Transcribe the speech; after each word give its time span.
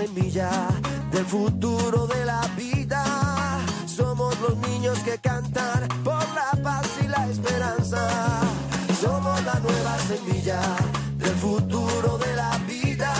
Semilla 0.00 0.50
del 1.12 1.26
futuro 1.26 2.06
de 2.06 2.24
la 2.24 2.40
vida. 2.56 3.04
Somos 3.86 4.38
los 4.40 4.56
niños 4.68 4.98
que 5.00 5.18
cantan 5.18 5.88
por 6.02 6.24
la 6.34 6.50
paz 6.62 6.88
y 7.04 7.08
la 7.08 7.28
esperanza. 7.28 8.08
Somos 8.98 9.44
la 9.44 9.56
nueva 9.66 9.98
semilla 10.10 10.60
del 11.18 11.36
futuro 11.46 12.16
de 12.16 12.34
la 12.34 12.52
vida. 12.66 13.12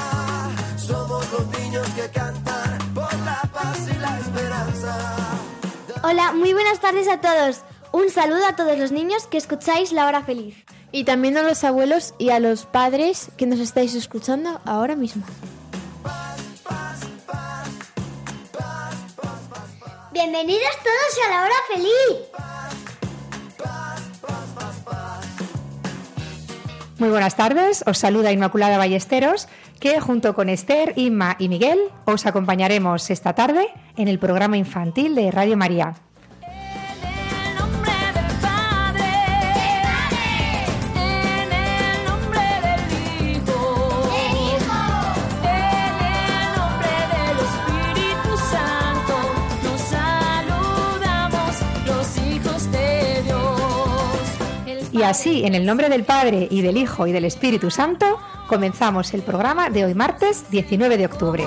Somos 0.79 1.31
los 1.33 1.47
niños 1.59 1.87
que 1.97 2.09
cantan 2.19 2.79
por 2.95 3.15
la 3.29 3.43
paz 3.53 3.79
y 3.95 3.99
la 3.99 4.19
esperanza. 4.19 4.93
Hola, 6.03 6.33
muy 6.33 6.55
buenas 6.55 6.81
tardes 6.81 7.09
a 7.09 7.21
todos. 7.21 7.61
Un 7.93 8.09
saludo 8.09 8.47
a 8.47 8.57
todos 8.57 8.79
los 8.79 8.91
niños 8.91 9.27
que 9.27 9.37
escucháis 9.37 9.93
La 9.93 10.07
Hora 10.07 10.23
Feliz. 10.23 10.57
Y 10.93 11.05
también 11.05 11.37
a 11.37 11.43
los 11.43 11.63
abuelos 11.63 12.15
y 12.17 12.31
a 12.31 12.41
los 12.41 12.65
padres 12.65 13.31
que 13.37 13.47
nos 13.47 13.61
estáis 13.61 13.95
escuchando 13.95 14.61
ahora 14.65 14.97
mismo. 14.97 15.25
Bienvenidos 20.13 20.77
todos 20.83 21.27
a 21.27 21.31
La 21.31 21.43
Hora 21.45 21.55
Feliz. 21.73 22.31
Muy 26.99 27.09
buenas 27.11 27.37
tardes, 27.37 27.85
os 27.87 27.97
saluda 27.97 28.33
Inmaculada 28.33 28.77
Ballesteros, 28.77 29.47
que 29.79 30.01
junto 30.01 30.35
con 30.35 30.49
Esther, 30.49 30.95
Inma 30.97 31.37
y 31.39 31.49
Miguel 31.49 31.79
os 32.07 32.27
acompañaremos 32.27 33.09
esta 33.09 33.35
tarde 33.35 33.69
en 33.97 34.09
el 34.09 34.19
programa 34.19 34.57
infantil 34.57 35.15
de 35.15 35.31
Radio 35.31 35.57
María. 35.57 35.95
Así, 55.11 55.45
en 55.45 55.55
el 55.57 55.67
nombre 55.67 55.89
del 55.89 56.05
Padre 56.05 56.47
y 56.51 56.63
del 56.63 56.77
Hijo 56.77 57.07
y 57.07 57.13
del 57.13 57.25
Espíritu 57.25 57.71
Santo, 57.71 58.19
comenzamos 58.47 59.13
el 59.13 59.23
programa 59.23 59.69
de 59.69 59.85
hoy 59.85 59.95
martes 59.95 60.49
19 60.51 60.97
de 60.97 61.07
octubre. 61.07 61.45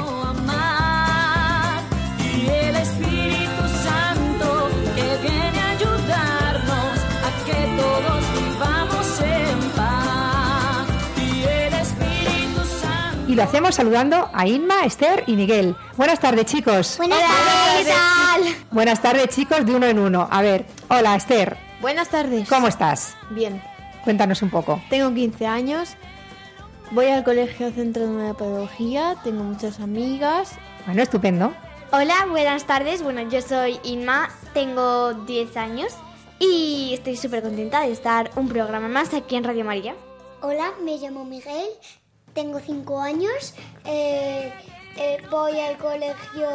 y 2.19 2.50
el 2.50 2.75
Espíritu 2.75 3.64
Santo 3.84 4.69
que 4.95 5.28
viene 5.28 5.59
a 5.59 5.69
ayudarnos 5.72 7.00
a 7.23 7.45
que 7.45 7.53
todos 7.78 8.23
vivamos 8.38 9.22
en 9.22 9.69
paz 9.72 10.88
y 11.17 11.44
el 11.44 11.73
Espíritu 11.73 12.61
Santo 12.81 13.31
Y 13.31 13.36
lo 13.36 13.44
hacemos 13.44 13.75
saludando 13.75 14.30
a 14.34 14.45
Inma, 14.45 14.84
Esther 14.86 15.23
y 15.25 15.38
Miguel. 15.38 15.75
Buenas 15.95 16.19
tardes, 16.19 16.45
chicos. 16.47 16.97
Buenas 16.97 17.19
tardes. 17.19 18.58
Buenas 18.72 19.02
tardes, 19.02 19.29
chicos, 19.29 19.66
de 19.66 19.73
uno 19.73 19.85
en 19.85 20.00
uno. 20.00 20.28
A 20.29 20.41
ver, 20.41 20.66
hola, 20.90 21.16
Esther, 21.16 21.57
Buenas 21.83 22.07
tardes. 22.07 22.47
¿cómo 22.47 22.69
estás? 22.69 23.17
Bien. 23.31 23.61
Cuéntanos 24.05 24.41
un 24.41 24.49
poco. 24.49 24.81
Tengo 24.89 25.13
15 25.13 25.45
años. 25.45 25.97
Voy 26.91 27.07
al 27.07 27.25
colegio 27.25 27.71
Centro 27.71 28.03
de 28.03 28.07
Nueva 28.07 28.38
Pedagogía. 28.38 29.17
Tengo 29.21 29.44
muchas 29.44 29.81
amigas. 29.81 30.53
Bueno, 30.85 31.03
estupendo. 31.03 31.53
Hola, 31.91 32.25
buenas 32.29 32.63
tardes. 32.63 33.03
Bueno, 33.03 33.29
yo 33.29 33.41
soy 33.41 33.81
Inma, 33.83 34.29
tengo 34.53 35.13
10 35.13 35.57
años 35.57 35.93
y 36.39 36.91
estoy 36.93 37.17
súper 37.17 37.43
contenta 37.43 37.81
de 37.81 37.91
estar 37.91 38.31
un 38.38 38.47
programa 38.47 38.88
más 38.88 39.13
aquí 39.13 39.35
en 39.35 39.43
Radio 39.43 39.66
María. 39.66 39.93
Hola, 40.41 40.72
me 40.85 40.97
llamo 40.97 41.25
Miguel, 41.25 41.67
tengo 42.33 42.61
cinco 42.61 43.01
años, 43.01 43.55
eh, 43.83 44.53
eh, 44.95 45.17
voy 45.29 45.59
al 45.59 45.77
colegio 45.77 46.47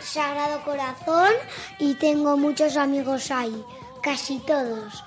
Sagrado 0.00 0.64
Corazón 0.64 1.32
y 1.78 1.94
tengo 1.94 2.38
muchos 2.38 2.76
amigos 2.76 3.30
ahí, 3.30 3.54
casi 4.04 4.38
todos. 4.38 5.02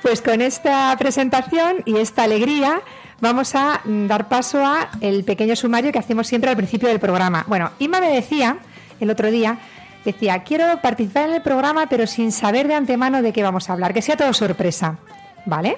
Pues 0.00 0.22
con 0.22 0.40
esta 0.40 0.94
presentación 0.98 1.82
y 1.84 1.96
esta 1.96 2.22
alegría 2.22 2.80
vamos 3.20 3.56
a 3.56 3.80
dar 3.84 4.28
paso 4.28 4.64
a 4.64 4.90
el 5.00 5.24
pequeño 5.24 5.56
sumario 5.56 5.90
que 5.90 5.98
hacemos 5.98 6.28
siempre 6.28 6.48
al 6.48 6.56
principio 6.56 6.88
del 6.88 7.00
programa. 7.00 7.44
Bueno, 7.48 7.72
Inma 7.80 8.00
me 8.00 8.10
decía 8.10 8.58
el 9.00 9.10
otro 9.10 9.30
día, 9.30 9.58
decía, 10.04 10.44
quiero 10.44 10.80
participar 10.80 11.28
en 11.28 11.34
el 11.34 11.42
programa 11.42 11.86
pero 11.88 12.06
sin 12.06 12.30
saber 12.30 12.68
de 12.68 12.74
antemano 12.74 13.20
de 13.20 13.32
qué 13.32 13.42
vamos 13.42 13.68
a 13.68 13.72
hablar, 13.72 13.92
que 13.92 14.00
sea 14.00 14.16
todo 14.16 14.32
sorpresa, 14.32 14.98
¿vale? 15.44 15.76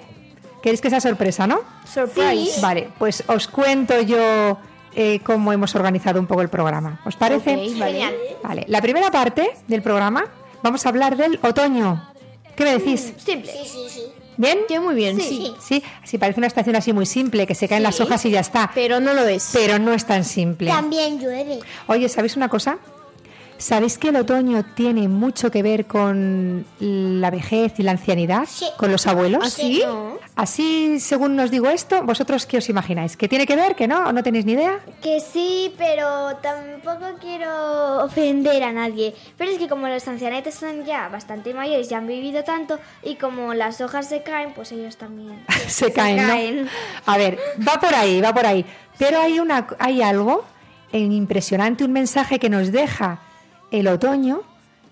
¿Queréis 0.62 0.82
que 0.82 0.90
sea 0.90 1.00
sorpresa, 1.00 1.46
no? 1.46 1.60
Surprise. 1.90 2.60
Vale, 2.60 2.90
pues 2.98 3.24
os 3.28 3.48
cuento 3.48 3.98
yo 4.02 4.58
eh, 4.94 5.20
cómo 5.24 5.52
hemos 5.52 5.74
organizado 5.74 6.20
un 6.20 6.26
poco 6.26 6.42
el 6.42 6.48
programa. 6.48 7.00
¿Os 7.06 7.16
parece? 7.16 7.54
Ok, 7.54 7.78
vale. 7.78 8.36
Vale, 8.42 8.64
la 8.68 8.82
primera 8.82 9.10
parte 9.10 9.52
del 9.68 9.80
programa 9.80 10.24
vamos 10.62 10.86
a 10.86 10.88
hablar 10.88 11.16
del 11.16 11.38
otoño. 11.42 12.12
¿Qué 12.56 12.64
me 12.64 12.78
decís? 12.78 13.12
Simple. 13.18 13.52
Sí, 13.52 13.68
sí, 13.68 13.86
sí. 13.88 14.02
¿Bien? 14.36 14.58
Sí, 14.68 14.78
muy 14.78 14.94
bien. 14.94 15.20
Sí. 15.20 15.52
Sí, 15.60 15.82
así 16.02 16.16
parece 16.16 16.38
una 16.38 16.46
estación 16.46 16.76
así 16.76 16.92
muy 16.92 17.06
simple, 17.06 17.46
que 17.46 17.54
se 17.54 17.68
caen 17.68 17.82
las 17.82 18.00
hojas 18.00 18.24
y 18.24 18.30
ya 18.30 18.40
está. 18.40 18.70
Pero 18.74 19.00
no 19.00 19.12
lo 19.12 19.26
es. 19.26 19.50
Pero 19.52 19.78
no 19.78 19.92
es 19.92 20.04
tan 20.06 20.24
simple. 20.24 20.70
También 20.70 21.20
llueve. 21.20 21.58
Oye, 21.88 22.08
¿sabéis 22.08 22.36
una 22.36 22.48
cosa? 22.48 22.78
¿Sabéis 23.58 23.98
que 23.98 24.10
el 24.10 24.16
otoño 24.16 24.64
tiene 24.76 25.08
mucho 25.08 25.50
que 25.50 25.64
ver 25.64 25.86
con 25.86 26.64
la 26.78 27.30
vejez 27.30 27.74
y 27.78 27.82
la 27.82 27.90
ancianidad? 27.90 28.44
Sí. 28.48 28.66
¿Con 28.76 28.92
los 28.92 29.06
abuelos? 29.08 29.42
¿Ah, 29.44 29.50
sí? 29.50 29.82
Así, 30.36 31.00
según 31.00 31.34
nos 31.34 31.50
digo 31.50 31.68
esto, 31.68 32.04
¿vosotros 32.04 32.46
qué 32.46 32.58
os 32.58 32.68
imagináis? 32.68 33.16
¿Que 33.16 33.26
tiene 33.26 33.46
que 33.46 33.56
ver? 33.56 33.74
¿Que 33.74 33.88
no? 33.88 34.06
¿O 34.06 34.12
no 34.12 34.22
tenéis 34.22 34.44
ni 34.44 34.52
idea? 34.52 34.78
Que 35.02 35.18
sí, 35.18 35.74
pero 35.76 36.36
tampoco 36.36 37.18
quiero 37.20 38.04
ofender 38.04 38.62
a 38.62 38.72
nadie. 38.72 39.16
Pero 39.36 39.50
es 39.50 39.58
que 39.58 39.66
como 39.66 39.88
los 39.88 40.06
ancianetes 40.06 40.54
son 40.54 40.84
ya 40.84 41.08
bastante 41.08 41.52
mayores 41.52 41.90
y 41.90 41.94
han 41.94 42.06
vivido 42.06 42.44
tanto, 42.44 42.78
y 43.02 43.16
como 43.16 43.54
las 43.54 43.80
hojas 43.80 44.08
se 44.08 44.22
caen, 44.22 44.54
pues 44.54 44.70
ellos 44.70 44.96
también 44.96 45.44
se 45.66 45.92
caen, 45.92 46.22
¿no? 46.22 46.28
caen. 46.28 46.68
A 47.06 47.18
ver, 47.18 47.40
va 47.66 47.80
por 47.80 47.92
ahí, 47.92 48.20
va 48.20 48.32
por 48.32 48.46
ahí. 48.46 48.64
Pero 48.98 49.18
hay, 49.18 49.40
una, 49.40 49.66
hay 49.80 50.00
algo 50.00 50.44
impresionante, 50.92 51.82
un 51.82 51.92
mensaje 51.92 52.38
que 52.38 52.48
nos 52.48 52.70
deja 52.70 53.20
el 53.70 53.88
otoño 53.88 54.42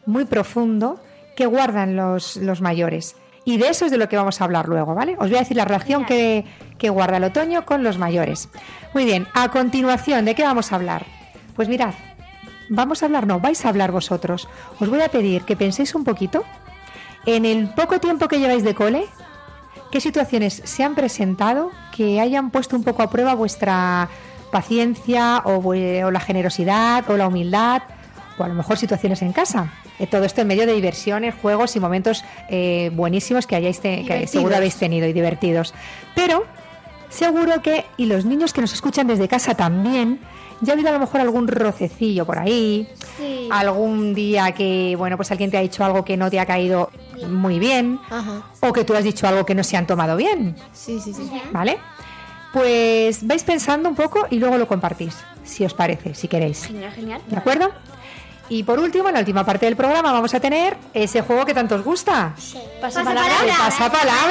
muy 0.07 0.25
profundo 0.25 1.01
que 1.37 1.47
guardan 1.47 1.97
los, 1.97 2.37
los 2.37 2.61
mayores. 2.61 3.17
Y 3.45 3.59
de 3.59 3.69
eso 3.69 3.85
es 3.85 3.93
de 3.93 3.99
lo 3.99 4.09
que 4.09 4.17
vamos 4.17 4.41
a 4.41 4.45
hablar 4.45 4.69
luego, 4.69 4.95
¿vale? 4.95 5.13
Os 5.19 5.29
voy 5.29 5.37
a 5.37 5.41
decir 5.41 5.57
la 5.57 5.65
relación 5.65 6.05
que, 6.05 6.45
que 6.79 6.91
guarda 6.91 7.19
el 7.19 7.25
otoño 7.25 7.65
con 7.65 7.85
los 7.85 7.99
mayores. 7.99 8.49
Muy 8.93 9.05
bien, 9.05 9.29
a 9.35 9.51
continuación, 9.51 10.25
¿de 10.25 10.35
qué 10.35 10.43
vamos 10.43 10.73
a 10.73 10.77
hablar? 10.77 11.07
Pues 11.55 11.69
mirad, 11.69 11.95
vamos 12.69 13.03
a 13.03 13.07
hablar, 13.07 13.27
no, 13.27 13.39
vais 13.39 13.65
a 13.65 13.69
hablar 13.69 13.93
vosotros. 13.93 14.49
Os 14.81 14.89
voy 14.89 15.01
a 15.01 15.09
pedir 15.09 15.43
que 15.43 15.57
penséis 15.57 15.95
un 15.95 16.03
poquito 16.03 16.45
en 17.25 17.45
el 17.45 17.69
poco 17.69 18.01
tiempo 18.01 18.29
que 18.29 18.39
lleváis 18.39 18.65
de 18.65 18.75
cole, 18.75 19.07
¿Qué 19.91 20.01
situaciones 20.01 20.63
se 20.65 20.83
han 20.83 20.95
presentado 20.95 21.71
que 21.97 22.21
hayan 22.21 22.51
puesto 22.51 22.77
un 22.77 22.83
poco 22.83 23.03
a 23.03 23.11
prueba 23.11 23.35
vuestra 23.35 24.09
paciencia 24.51 25.43
o, 25.45 25.59
o 25.59 26.11
la 26.11 26.21
generosidad 26.21 27.09
o 27.11 27.17
la 27.17 27.29
humildad 27.29 27.83
o 28.39 28.45
a 28.45 28.49
lo 28.49 28.55
mejor 28.55 28.77
situaciones 28.77 29.23
en 29.23 29.33
casa? 29.33 29.73
Eh, 29.99 30.07
todo 30.07 30.25
esto 30.25 30.41
en 30.43 30.49
medio 30.49 30.67
de 30.67 30.75
diversiones, 30.75 31.35
juegos 31.41 31.75
y 31.77 31.81
momentos 31.81 32.25
eh, 32.49 32.91
buenísimos 32.95 33.47
que, 33.47 33.57
hayáis 33.57 33.81
te- 33.81 34.05
que 34.05 34.27
seguro 34.27 34.57
habéis 34.57 34.77
tenido 34.77 35.07
y 35.07 35.13
divertidos. 35.13 35.75
Pero 36.15 36.45
seguro 37.09 37.63
que, 37.63 37.85
y 37.97 38.07
los 38.07 38.25
niños 38.25 38.53
que 38.53 38.61
nos 38.61 38.73
escuchan 38.73 39.07
desde 39.07 39.29
casa 39.29 39.55
también, 39.55 40.21
ya 40.61 40.73
ha 40.73 40.75
habido 40.75 40.89
a 40.89 40.93
lo 40.93 40.99
mejor 40.99 41.21
algún 41.21 41.49
rocecillo 41.49 42.25
por 42.25 42.39
ahí, 42.39 42.89
Sí. 43.19 43.49
algún 43.53 44.15
día 44.15 44.53
que, 44.53 44.95
bueno, 44.97 45.17
pues 45.17 45.31
alguien 45.31 45.51
te 45.51 45.59
ha 45.59 45.61
dicho 45.61 45.85
algo 45.85 46.05
que 46.05 46.17
no 46.17 46.31
te 46.31 46.41
ha 46.41 46.47
caído 46.47 46.91
muy 47.29 47.59
bien, 47.59 47.99
Ajá. 48.11 48.43
o 48.61 48.73
que 48.73 48.85
tú 48.85 48.95
has 48.95 49.05
dicho 49.05 49.27
algo 49.29 49.45
que 49.47 49.55
no 49.55 49.63
se 49.65 49.77
han 49.77 49.87
tomado 49.87 50.17
bien, 50.17 50.57
Sí, 50.73 50.99
sí, 51.01 51.13
sí. 51.13 51.31
¿vale? 51.53 51.77
Pues 52.53 53.27
vais 53.27 53.45
pensando 53.45 53.89
un 53.89 53.95
poco 53.95 54.27
y 54.31 54.39
luego 54.39 54.57
lo 54.57 54.67
compartís, 54.67 55.15
si 55.45 55.65
os 55.65 55.75
parece, 55.75 56.15
si 56.15 56.27
queréis. 56.27 56.65
Genial, 56.67 56.93
genial. 56.93 57.21
¿De 57.29 57.37
acuerdo? 57.37 57.71
Y 58.49 58.63
por 58.63 58.79
último, 58.79 59.09
en 59.09 59.15
la 59.15 59.21
última 59.21 59.45
parte 59.45 59.67
del 59.67 59.77
programa 59.77 60.13
vamos 60.13 60.33
a 60.35 60.41
tener 60.41 60.77
ese 60.95 61.23
juego 61.23 61.45
que 61.45 61.55
tanto 61.55 61.75
os 61.75 61.83
gusta. 61.83 62.33
Pasa 62.81 63.01
El 63.01 63.07
pasapalabra. 63.07 63.55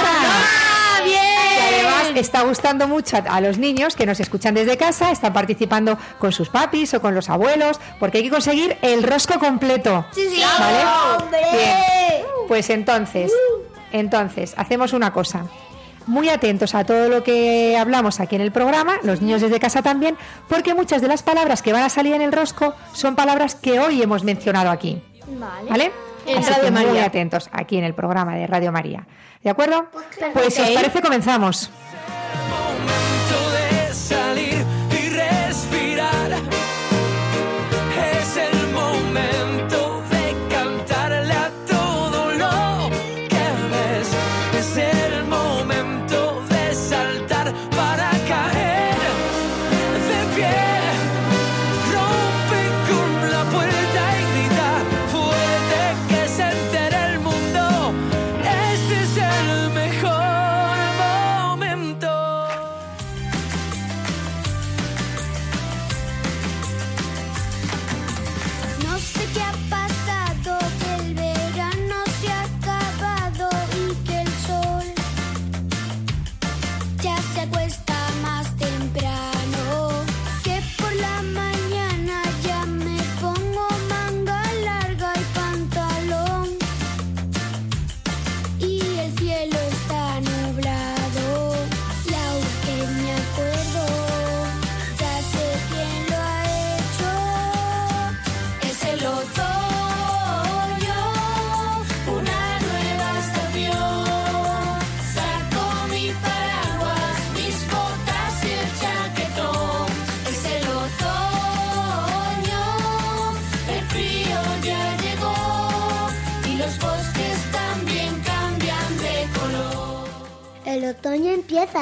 ¡Ah, 0.07 1.01
bien! 1.03 1.19
Que 1.57 1.75
además 1.75 2.11
está 2.15 2.41
gustando 2.43 2.87
mucho 2.87 3.17
a, 3.17 3.19
a 3.19 3.41
los 3.41 3.57
niños 3.57 3.95
que 3.95 4.05
nos 4.05 4.19
escuchan 4.19 4.53
desde 4.53 4.77
casa, 4.77 5.11
están 5.11 5.33
participando 5.33 5.97
con 6.19 6.31
sus 6.31 6.49
papis 6.49 6.93
o 6.93 7.01
con 7.01 7.13
los 7.13 7.29
abuelos, 7.29 7.79
porque 7.99 8.19
hay 8.19 8.23
que 8.23 8.29
conseguir 8.29 8.77
el 8.81 9.03
rosco 9.03 9.37
completo. 9.39 10.05
Sí, 10.11 10.21
sí. 10.33 10.41
¿Vale? 10.59 11.23
¡Hombre! 11.23 11.39
Bien. 11.51 12.25
Pues 12.47 12.69
entonces, 12.69 13.31
entonces, 13.91 14.53
hacemos 14.57 14.93
una 14.93 15.11
cosa. 15.11 15.45
Muy 16.07 16.29
atentos 16.29 16.75
a 16.75 16.83
todo 16.83 17.09
lo 17.09 17.23
que 17.23 17.75
hablamos 17.77 18.19
aquí 18.19 18.35
en 18.35 18.41
el 18.41 18.51
programa, 18.51 18.97
los 19.03 19.21
niños 19.21 19.41
desde 19.41 19.59
casa 19.59 19.81
también, 19.81 20.17
porque 20.47 20.73
muchas 20.73 21.01
de 21.01 21.07
las 21.07 21.23
palabras 21.23 21.61
que 21.61 21.73
van 21.73 21.83
a 21.83 21.89
salir 21.89 22.13
en 22.13 22.21
el 22.21 22.31
rosco 22.31 22.75
son 22.93 23.15
palabras 23.15 23.55
que 23.55 23.79
hoy 23.79 24.01
hemos 24.01 24.23
mencionado 24.23 24.69
aquí. 24.69 25.01
Vale. 25.27 25.69
¿Vale? 25.69 25.91
En 26.27 26.39
Así 26.39 26.49
Radio 26.51 26.63
que 26.63 26.71
muy 26.71 26.99
atentos 26.99 27.49
aquí 27.51 27.77
en 27.77 27.83
el 27.83 27.93
programa 27.93 28.35
de 28.35 28.47
Radio 28.47 28.71
María. 28.71 29.05
¿De 29.43 29.49
acuerdo? 29.49 29.87
Pues 30.33 30.55
si 30.55 30.61
os 30.61 30.71
parece 30.71 31.01
comenzamos. 31.01 31.69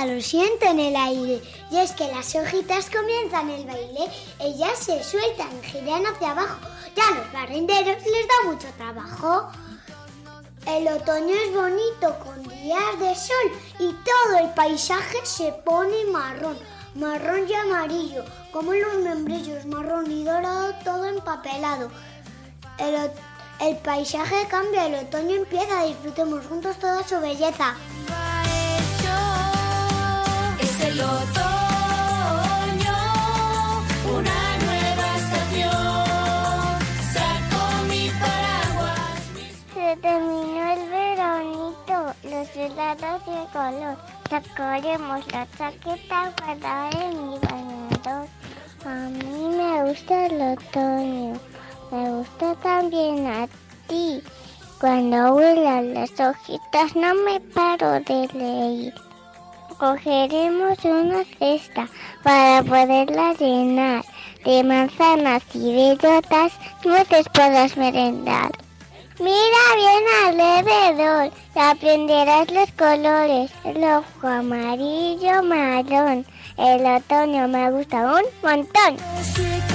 Lo 0.05 0.21
siento 0.21 0.65
en 0.65 0.79
el 0.79 0.95
aire. 0.95 1.41
Y 1.71 1.77
es 1.77 1.91
que 1.91 2.07
las 2.07 2.35
hojitas 2.35 2.89
comienzan 2.89 3.49
el 3.49 3.65
baile, 3.65 4.11
ellas 4.39 4.77
se 4.77 5.03
sueltan, 5.03 5.61
giran 5.63 6.05
hacia 6.05 6.31
abajo. 6.31 6.57
Ya 6.95 7.17
los 7.17 7.31
barrenderos 7.31 8.03
les 8.03 8.27
da 8.27 8.51
mucho 8.51 8.67
trabajo. 8.77 9.51
El 10.65 10.87
otoño 10.87 11.35
es 11.35 11.53
bonito 11.53 12.17
con 12.19 12.41
días 12.43 12.99
de 12.99 13.13
sol 13.15 13.51
y 13.79 13.91
todo 13.91 14.39
el 14.39 14.49
paisaje 14.53 15.17
se 15.23 15.51
pone 15.65 16.05
marrón, 16.11 16.57
marrón 16.95 17.49
y 17.49 17.53
amarillo, 17.53 18.23
como 18.53 18.73
los 18.73 18.95
membrillos, 19.03 19.65
marrón 19.65 20.09
y 20.09 20.23
dorado, 20.23 20.73
todo 20.85 21.05
empapelado. 21.05 21.91
El, 22.77 22.95
el 23.59 23.77
paisaje 23.77 24.47
cambia, 24.49 24.87
el 24.87 25.05
otoño 25.05 25.35
empieza, 25.35 25.83
disfrutemos 25.83 26.45
juntos 26.45 26.77
toda 26.77 27.05
su 27.05 27.19
belleza. 27.19 27.75
El 30.93 31.01
otoño, 31.01 32.97
una 34.15 34.39
nueva 34.63 35.07
estación. 35.17 35.85
Saco 37.11 37.61
mi 37.89 38.03
paraguas. 38.21 39.17
Se 39.73 39.97
terminó 39.97 40.63
el 40.71 40.81
veranito, 40.91 41.97
los 42.25 42.47
helados 42.55 43.19
de 43.25 43.41
color. 43.51 43.97
Sacaremos 44.29 45.21
la 45.31 45.47
chaqueta 45.57 46.31
para 46.35 46.89
en 46.91 47.11
mi 47.27 47.35
bañador. 47.39 48.27
A 48.85 48.95
mí 49.09 49.41
me 49.57 49.71
gusta 49.89 50.13
el 50.27 50.39
otoño, 50.53 51.33
me 51.91 52.09
gusta 52.17 52.53
también 52.61 53.25
a 53.25 53.47
ti. 53.87 54.21
Cuando 54.79 55.33
vuelan 55.33 55.95
las 55.95 56.11
hojitas 56.19 56.95
no 56.95 57.15
me 57.15 57.39
paro 57.39 57.93
de 57.93 58.29
leer. 58.35 59.12
Cogeremos 59.77 60.77
una 60.85 61.23
cesta 61.39 61.87
para 62.23 62.63
poderla 62.63 63.33
llenar 63.33 64.03
de 64.45 64.63
manzanas 64.63 65.43
y 65.53 65.73
bellotas, 65.73 66.53
nueces 66.83 67.27
puedas 67.33 67.75
merendar. 67.77 68.51
Mira 69.19 69.63
bien 69.75 70.03
alrededor 70.25 71.31
y 71.55 71.59
aprenderás 71.59 72.51
los 72.51 72.71
colores. 72.71 73.51
El 73.63 73.83
ojo 73.83 74.27
amarillo 74.27 75.43
marrón. 75.43 76.25
El 76.57 76.85
otoño 76.85 77.47
me 77.47 77.71
gusta 77.71 77.97
un 77.97 78.23
montón. 78.41 79.72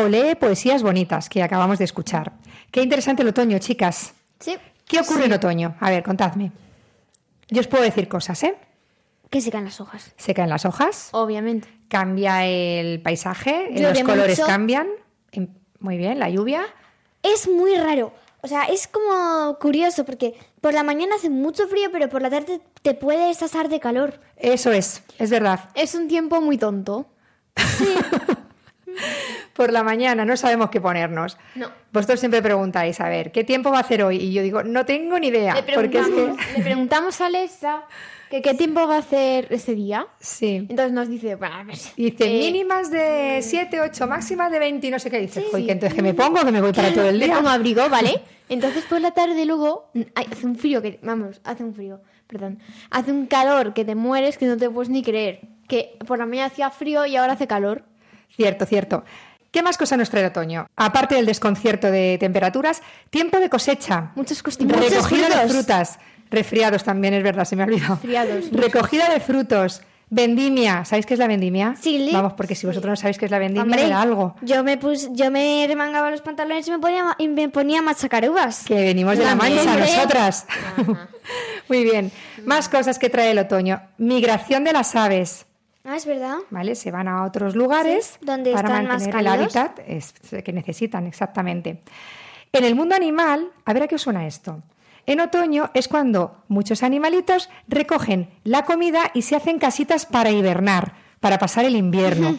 ¡Otoño! 0.00 0.06
Olé, 0.06 0.36
poesías 0.36 0.82
bonitas 0.82 1.28
que 1.28 1.42
acabamos 1.42 1.78
de 1.78 1.84
escuchar. 1.84 2.32
Qué 2.70 2.82
interesante 2.82 3.22
el 3.22 3.28
otoño, 3.28 3.58
chicas. 3.58 4.14
Sí. 4.38 4.56
¿Qué 4.86 5.00
ocurre 5.00 5.26
en 5.26 5.32
otoño? 5.32 5.76
A 5.80 5.90
ver, 5.90 6.02
contadme. 6.02 6.52
Yo 7.48 7.60
os 7.60 7.66
puedo 7.66 7.84
decir 7.84 8.08
cosas, 8.08 8.42
¿eh? 8.42 8.56
Que 9.28 9.40
se 9.40 9.50
caen 9.50 9.64
las 9.64 9.80
hojas. 9.80 10.12
Se 10.16 10.34
caen 10.34 10.48
las 10.50 10.64
hojas, 10.64 11.08
Obviamente. 11.12 11.68
cambia 11.88 12.44
el 12.46 13.00
paisaje, 13.00 13.68
los 13.72 13.98
colores 14.02 14.38
mucho. 14.38 14.46
cambian. 14.48 14.88
Em, 15.32 15.48
Muy 15.78 15.96
bien, 15.96 16.18
la 16.18 16.28
lluvia. 16.28 16.62
Es 17.22 17.48
muy 17.48 17.74
raro. 17.76 18.12
O 18.42 18.48
sea, 18.48 18.64
es 18.64 18.88
como 18.88 19.56
curioso 19.60 20.04
porque 20.04 20.34
por 20.60 20.72
la 20.74 20.82
mañana 20.82 21.14
hace 21.16 21.28
mucho 21.30 21.68
frío, 21.68 21.90
pero 21.92 22.08
por 22.08 22.22
la 22.22 22.30
tarde 22.30 22.60
te 22.82 22.94
puedes 22.94 23.42
asar 23.42 23.68
de 23.68 23.78
calor. 23.80 24.18
Eso 24.36 24.72
es, 24.72 25.02
es 25.18 25.30
verdad. 25.30 25.68
Es 25.74 25.94
un 25.94 26.08
tiempo 26.08 26.40
muy 26.40 26.56
tonto. 26.58 27.06
Por 29.60 29.74
la 29.74 29.82
mañana 29.82 30.24
no 30.24 30.38
sabemos 30.38 30.70
qué 30.70 30.80
ponernos. 30.80 31.36
No. 31.54 31.68
Vosotros 31.92 32.18
siempre 32.18 32.40
preguntáis, 32.40 32.98
a 32.98 33.10
ver, 33.10 33.30
¿qué 33.30 33.44
tiempo 33.44 33.70
va 33.70 33.76
a 33.76 33.80
hacer 33.82 34.02
hoy? 34.02 34.16
Y 34.16 34.32
yo 34.32 34.42
digo, 34.42 34.62
no 34.62 34.86
tengo 34.86 35.18
ni 35.18 35.26
idea. 35.26 35.54
Le 35.54 35.62
porque 35.74 35.98
es 35.98 36.06
preguntamos, 36.08 36.46
que... 36.46 36.52
le 36.56 36.64
preguntamos 36.64 37.20
a 37.20 37.26
Alexa 37.26 37.82
que 38.30 38.40
qué 38.40 38.54
tiempo 38.54 38.88
va 38.88 38.94
a 38.94 38.98
hacer 39.00 39.48
ese 39.50 39.74
día. 39.74 40.06
Sí. 40.18 40.66
Entonces 40.66 40.92
nos 40.92 41.10
dice, 41.10 41.34
bueno, 41.34 41.56
a 41.56 41.64
ver. 41.64 41.76
Dice 41.94 42.24
eh, 42.24 42.38
mínimas 42.38 42.90
de 42.90 43.40
7, 43.42 43.82
8, 43.82 44.06
máximas 44.06 44.50
de 44.50 44.60
20 44.60 44.86
y 44.86 44.90
no 44.90 44.98
sé 44.98 45.10
qué. 45.10 45.18
Dice, 45.18 45.44
"Joder, 45.50 45.66
que 45.66 45.72
entonces 45.72 45.94
que 45.94 46.00
me 46.00 46.14
pongo, 46.14 46.42
que 46.42 46.52
me 46.52 46.62
voy 46.62 46.72
para 46.72 46.94
todo 46.94 47.10
el 47.10 47.20
día. 47.20 47.34
pongo 47.36 47.50
abrigo, 47.50 47.86
¿vale? 47.90 48.18
Entonces 48.48 48.84
por 48.84 49.02
la 49.02 49.10
tarde 49.10 49.44
luego 49.44 49.90
mm, 49.92 50.00
ay, 50.14 50.26
hace 50.32 50.46
un 50.46 50.56
frío 50.56 50.80
que 50.80 50.98
vamos, 51.02 51.42
hace 51.44 51.64
un 51.64 51.74
frío, 51.74 52.00
perdón. 52.26 52.60
Hace 52.90 53.12
un 53.12 53.26
calor 53.26 53.74
que 53.74 53.84
te 53.84 53.94
mueres 53.94 54.38
que 54.38 54.46
no 54.46 54.56
te 54.56 54.70
puedes 54.70 54.88
ni 54.88 55.02
creer. 55.02 55.40
Que 55.68 55.98
por 56.06 56.18
la 56.18 56.24
mañana 56.24 56.46
hacía 56.46 56.70
frío 56.70 57.04
y 57.04 57.16
ahora 57.16 57.34
hace 57.34 57.46
calor. 57.46 57.84
Cierto, 58.34 58.64
cierto. 58.64 59.04
¿Qué 59.50 59.62
más 59.62 59.76
cosas 59.76 59.98
nos 59.98 60.10
trae 60.10 60.22
el 60.22 60.30
otoño? 60.30 60.68
Aparte 60.76 61.16
del 61.16 61.26
desconcierto 61.26 61.90
de 61.90 62.18
temperaturas, 62.18 62.82
tiempo 63.10 63.38
de 63.38 63.48
cosecha. 63.50 64.12
Muchas 64.14 64.42
costumbres. 64.42 64.90
Recogida 64.90 65.42
de 65.42 65.48
frutas. 65.48 65.98
Resfriados 66.30 66.84
también, 66.84 67.14
es 67.14 67.24
verdad, 67.24 67.44
se 67.44 67.56
me 67.56 67.62
ha 67.62 67.66
olvidado. 67.66 67.94
Resfriados, 67.94 68.52
Recogida 68.52 69.08
de 69.12 69.18
frutos. 69.20 69.82
Vendimia. 70.12 70.84
¿Sabéis 70.84 71.06
qué 71.06 71.14
es 71.14 71.20
la 71.20 71.28
vendimia? 71.28 71.76
Sí. 71.80 72.10
Vamos, 72.12 72.32
porque 72.32 72.56
si 72.56 72.66
vosotros 72.66 72.90
no 72.90 72.96
sabéis 72.96 73.16
qué 73.16 73.26
es 73.26 73.30
la 73.30 73.38
vendimia, 73.38 73.62
Hombre, 73.62 73.86
era 73.86 74.00
algo. 74.02 74.34
Yo 74.42 74.64
me 74.64 74.76
pus, 74.76 75.08
yo 75.12 75.30
me 75.30 75.64
remangaba 75.68 76.10
los 76.10 76.20
pantalones 76.20 76.66
y 76.66 76.72
me 76.72 76.80
ponía, 76.80 77.14
y 77.16 77.28
me 77.28 77.48
ponía 77.48 77.78
a 77.78 77.82
machacar 77.82 78.28
uvas. 78.28 78.64
Que 78.64 78.74
venimos 78.74 79.16
de 79.18 79.24
la 79.24 79.36
También, 79.36 79.64
mancha, 79.64 79.76
nosotras. 79.76 80.46
Muy 81.68 81.84
bien. 81.84 82.10
Más 82.44 82.68
cosas 82.68 82.98
que 82.98 83.08
trae 83.08 83.30
el 83.30 83.38
otoño. 83.38 83.82
Migración 83.98 84.64
de 84.64 84.72
las 84.72 84.96
aves. 84.96 85.46
Ah, 85.84 85.96
es 85.96 86.04
verdad. 86.06 86.36
¿Vale? 86.50 86.74
Se 86.74 86.90
van 86.90 87.08
a 87.08 87.24
otros 87.24 87.54
lugares 87.56 88.18
Sí, 88.20 88.26
donde 88.26 88.52
para 88.52 88.68
están 88.68 88.86
más 88.86 89.02
mantener 89.02 89.20
el 89.20 89.24
cálidos. 89.26 89.56
hábitat 89.56 89.80
es- 89.86 90.14
que 90.44 90.52
necesitan, 90.52 91.06
exactamente. 91.06 91.80
En 92.52 92.64
el 92.64 92.74
mundo 92.74 92.94
animal, 92.94 93.48
a 93.64 93.72
ver 93.72 93.84
a 93.84 93.88
qué 93.88 93.94
os 93.94 94.02
suena 94.02 94.26
esto. 94.26 94.62
En 95.06 95.20
otoño 95.20 95.70
es 95.72 95.88
cuando 95.88 96.42
muchos 96.48 96.82
animalitos 96.82 97.48
recogen 97.68 98.30
la 98.44 98.64
comida 98.64 99.10
y 99.14 99.22
se 99.22 99.36
hacen 99.36 99.58
casitas 99.58 100.04
para 100.04 100.30
hibernar, 100.30 100.92
para 101.20 101.38
pasar 101.38 101.64
el 101.64 101.74
invierno. 101.76 102.36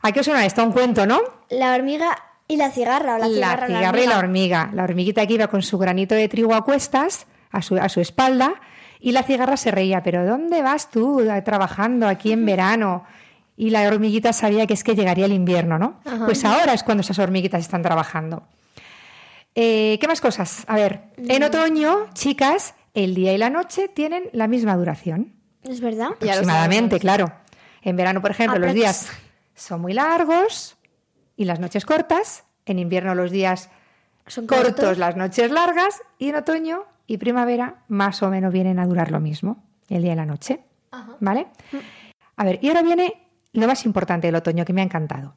¿A 0.00 0.10
qué 0.12 0.20
os 0.20 0.26
suena 0.26 0.44
esto? 0.46 0.64
Un 0.64 0.72
cuento, 0.72 1.06
¿no? 1.06 1.20
La 1.50 1.74
hormiga 1.74 2.16
y 2.48 2.56
la 2.56 2.70
cigarra. 2.70 3.16
O 3.16 3.18
la 3.18 3.26
cigarra, 3.28 3.68
la 3.68 3.78
cigarra 3.78 4.00
y 4.02 4.06
la 4.06 4.18
hormiga. 4.18 4.70
La 4.72 4.84
hormiguita 4.84 5.26
que 5.26 5.34
iba 5.34 5.46
con 5.48 5.62
su 5.62 5.78
granito 5.78 6.14
de 6.14 6.28
trigo 6.28 6.54
a 6.54 6.64
cuestas, 6.64 7.26
a 7.50 7.60
su, 7.62 7.76
a 7.76 7.88
su 7.88 8.00
espalda, 8.00 8.54
y 9.02 9.10
la 9.12 9.24
cigarra 9.24 9.56
se 9.56 9.72
reía, 9.72 10.02
pero 10.02 10.24
¿dónde 10.24 10.62
vas 10.62 10.88
tú 10.88 11.20
eh, 11.20 11.42
trabajando 11.42 12.06
aquí 12.06 12.30
en 12.32 12.46
verano? 12.46 13.04
Y 13.56 13.70
la 13.70 13.86
hormiguita 13.88 14.32
sabía 14.32 14.66
que 14.66 14.74
es 14.74 14.84
que 14.84 14.94
llegaría 14.94 15.26
el 15.26 15.32
invierno, 15.32 15.76
¿no? 15.78 16.00
Pues 16.24 16.44
ahora 16.44 16.72
es 16.72 16.84
cuando 16.84 17.00
esas 17.02 17.18
hormiguitas 17.18 17.60
están 17.60 17.82
trabajando. 17.82 18.44
Eh, 19.54 19.98
¿Qué 20.00 20.06
más 20.08 20.20
cosas? 20.20 20.64
A 20.68 20.76
ver, 20.76 21.02
en 21.16 21.42
otoño, 21.42 22.06
chicas, 22.14 22.74
el 22.94 23.14
día 23.14 23.34
y 23.34 23.38
la 23.38 23.50
noche 23.50 23.88
tienen 23.88 24.30
la 24.32 24.46
misma 24.46 24.76
duración. 24.76 25.34
Es 25.62 25.80
verdad. 25.80 26.10
Aproximadamente, 26.14 26.98
claro. 26.98 27.32
En 27.82 27.96
verano, 27.96 28.22
por 28.22 28.30
ejemplo, 28.30 28.58
los 28.60 28.72
días 28.72 29.08
son 29.54 29.80
muy 29.80 29.92
largos 29.92 30.76
y 31.36 31.44
las 31.44 31.58
noches 31.58 31.84
cortas. 31.84 32.44
En 32.66 32.78
invierno 32.78 33.14
los 33.16 33.32
días 33.32 33.68
Son 34.28 34.46
cortos, 34.46 34.74
cortos. 34.74 34.98
las 34.98 35.16
noches 35.16 35.50
largas. 35.50 36.00
Y 36.18 36.28
en 36.30 36.36
otoño 36.36 36.84
y 37.12 37.18
primavera 37.18 37.84
más 37.88 38.22
o 38.22 38.30
menos 38.30 38.50
vienen 38.54 38.78
a 38.78 38.86
durar 38.86 39.10
lo 39.10 39.20
mismo, 39.20 39.62
el 39.90 40.02
día 40.02 40.14
y 40.14 40.16
la 40.16 40.24
noche. 40.24 40.60
¿Vale? 41.20 41.48
A 42.36 42.44
ver, 42.44 42.58
y 42.62 42.68
ahora 42.68 42.80
viene 42.80 43.12
lo 43.52 43.66
más 43.66 43.84
importante 43.84 44.28
del 44.28 44.34
otoño 44.36 44.64
que 44.64 44.72
me 44.72 44.80
ha 44.80 44.84
encantado. 44.84 45.34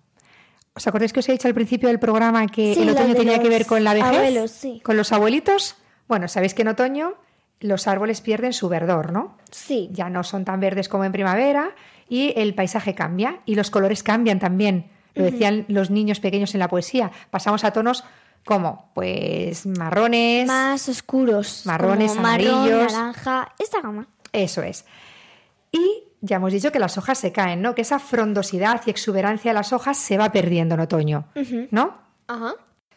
¿Os 0.74 0.88
acordáis 0.88 1.12
que 1.12 1.20
os 1.20 1.28
he 1.28 1.34
dicho 1.34 1.50
al 1.50 1.54
principio 1.54 1.90
del 1.90 2.00
programa 2.00 2.48
que 2.48 2.74
Sí, 2.74 2.82
el 2.84 2.92
otoño 2.92 3.14
tenía 3.14 3.42
que 3.42 3.50
ver 3.50 3.66
con 3.66 3.84
la 3.84 3.94
vejez? 3.94 4.08
abuelos, 4.08 4.52
sí. 4.52 4.80
Con 4.86 4.96
los 4.96 5.12
abuelitos. 5.12 5.76
Bueno, 6.08 6.30
sabéis 6.30 6.54
que 6.54 6.62
en 6.62 6.70
otoño 6.70 7.16
los 7.60 7.88
árboles 7.88 8.22
pierden 8.22 8.54
su 8.54 8.70
verdor, 8.70 9.12
¿no? 9.12 9.38
Sí. 9.52 9.90
ya 9.92 10.10
no 10.10 10.24
son 10.24 10.46
tan 10.46 10.62
verdes 10.62 10.88
como 10.88 11.04
en 11.04 11.12
primavera 11.12 11.76
y 12.08 12.34
el 12.38 12.56
paisaje 12.56 12.96
cambia 12.96 13.42
y 13.46 13.56
los 13.56 13.70
colores 13.70 14.02
cambian 14.02 14.40
también. 14.40 14.92
Lo 15.14 15.26
decían 15.26 15.66
los 15.68 15.92
niños 15.92 16.22
pequeños 16.22 16.54
en 16.56 16.60
la 16.60 16.70
poesía. 16.70 17.12
Pasamos 17.32 17.66
a 17.66 17.72
tonos 17.72 18.06
como, 18.46 18.92
pues, 18.94 19.66
marrones. 19.66 20.48
Más 20.48 20.88
oscuros. 20.88 21.64
Marrones, 21.66 22.12
como 22.12 22.22
marrón, 22.22 22.48
amarillos. 22.48 22.94
naranja. 22.94 23.54
Esta 23.60 23.82
gama. 23.82 24.08
Eso 24.32 24.62
es. 24.62 24.86
Y 25.72 26.04
ya 26.22 26.38
hemos 26.38 26.54
dicho 26.54 26.72
que 26.72 26.80
las 26.80 26.98
hojas 26.98 27.18
se 27.18 27.32
caen, 27.32 27.62
¿no? 27.62 27.76
Que 27.76 27.82
esa 27.82 28.00
frondosidad 28.00 28.82
y 28.86 28.90
exuberancia 28.92 29.52
de 29.52 29.56
las 29.56 29.74
hojas 29.74 29.98
se 29.98 30.18
va 30.18 30.32
perdiendo 30.32 30.76
en 30.76 30.82
otoño, 30.82 31.26
¿no? 31.72 31.98
Ajá. 32.28 32.54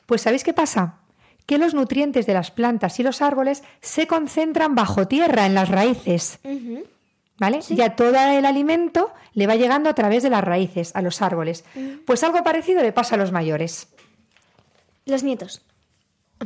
Pues 0.07 0.23
¿sabéis 0.23 0.45
qué 0.45 0.53
pasa? 0.53 1.01
Que 1.47 1.59
los 1.59 1.75
nutrientes 1.75 2.27
de 2.27 2.35
las 2.35 2.51
plantas 2.51 3.01
y 3.01 3.03
los 3.03 3.23
árboles 3.23 3.63
se 3.81 4.07
concentran 4.07 4.75
bajo 4.75 5.09
tierra 5.09 5.47
en 5.47 5.55
las 5.55 5.69
raíces. 5.69 6.39
¿Vale? 7.39 7.61
Ya 7.71 7.95
todo 7.97 8.17
el 8.17 8.45
alimento 8.45 9.13
le 9.33 9.47
va 9.47 9.57
llegando 9.57 9.89
a 9.89 9.95
través 9.95 10.23
de 10.23 10.31
las 10.31 10.43
raíces 10.43 10.95
a 10.95 11.03
los 11.03 11.23
árboles. 11.23 11.65
Pues 12.07 12.23
algo 12.25 12.43
parecido 12.43 12.83
le 12.83 12.93
pasa 12.93 13.15
a 13.15 13.19
los 13.19 13.33
mayores. 13.33 13.89
Los 15.09 15.23
nietos. 15.23 15.63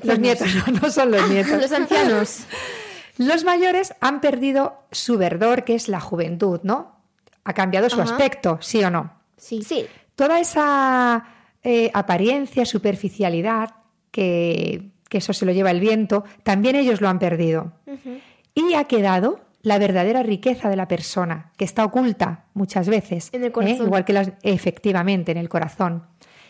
Los 0.03 0.19
nietos, 0.19 0.49
no, 0.55 0.81
no 0.83 0.91
son 0.91 1.11
los 1.11 1.29
nietos. 1.29 1.61
Los 1.61 1.73
ancianos. 1.73 2.47
Los 3.19 3.45
mayores 3.45 3.95
han 4.01 4.23
perdido 4.23 4.79
su 4.91 5.19
verdor, 5.19 5.65
que 5.65 5.75
es 5.75 5.89
la 5.89 6.01
juventud, 6.01 6.61
¿no? 6.63 6.97
Ha 7.45 7.53
cambiado 7.53 7.91
su 7.91 8.01
Ajá. 8.01 8.11
aspecto, 8.11 8.59
¿sí 8.63 8.83
o 8.83 8.91
no? 8.91 9.13
Sí. 9.37 9.63
Sí. 9.63 9.85
Toda 10.17 10.41
esa 10.41 11.27
eh, 11.63 11.91
apariencia, 11.93 12.65
superficialidad, 12.65 13.75
que, 14.11 14.93
que 15.09 15.19
eso 15.19 15.35
se 15.35 15.45
lo 15.45 15.53
lleva 15.53 15.71
el 15.71 15.81
viento, 15.81 16.25
también 16.43 16.75
ellos 16.75 17.03
lo 17.03 17.09
han 17.09 17.19
perdido. 17.19 17.73
Y 18.55 18.75
ha 18.75 18.85
quedado 18.85 19.41
la 19.63 19.79
verdadera 19.79 20.23
riqueza 20.23 20.69
de 20.69 20.77
la 20.77 20.89
persona, 20.89 21.53
que 21.57 21.65
está 21.65 21.85
oculta 21.85 22.47
muchas 22.55 22.89
veces. 22.89 23.29
En 23.33 23.43
el 23.43 23.49
¿eh? 23.49 23.53
corazón. 23.53 23.87
Igual 23.87 24.05
que 24.05 24.13
las, 24.13 24.33
efectivamente 24.43 25.33
en 25.33 25.39
el 25.39 25.49
corazón. 25.49 26.05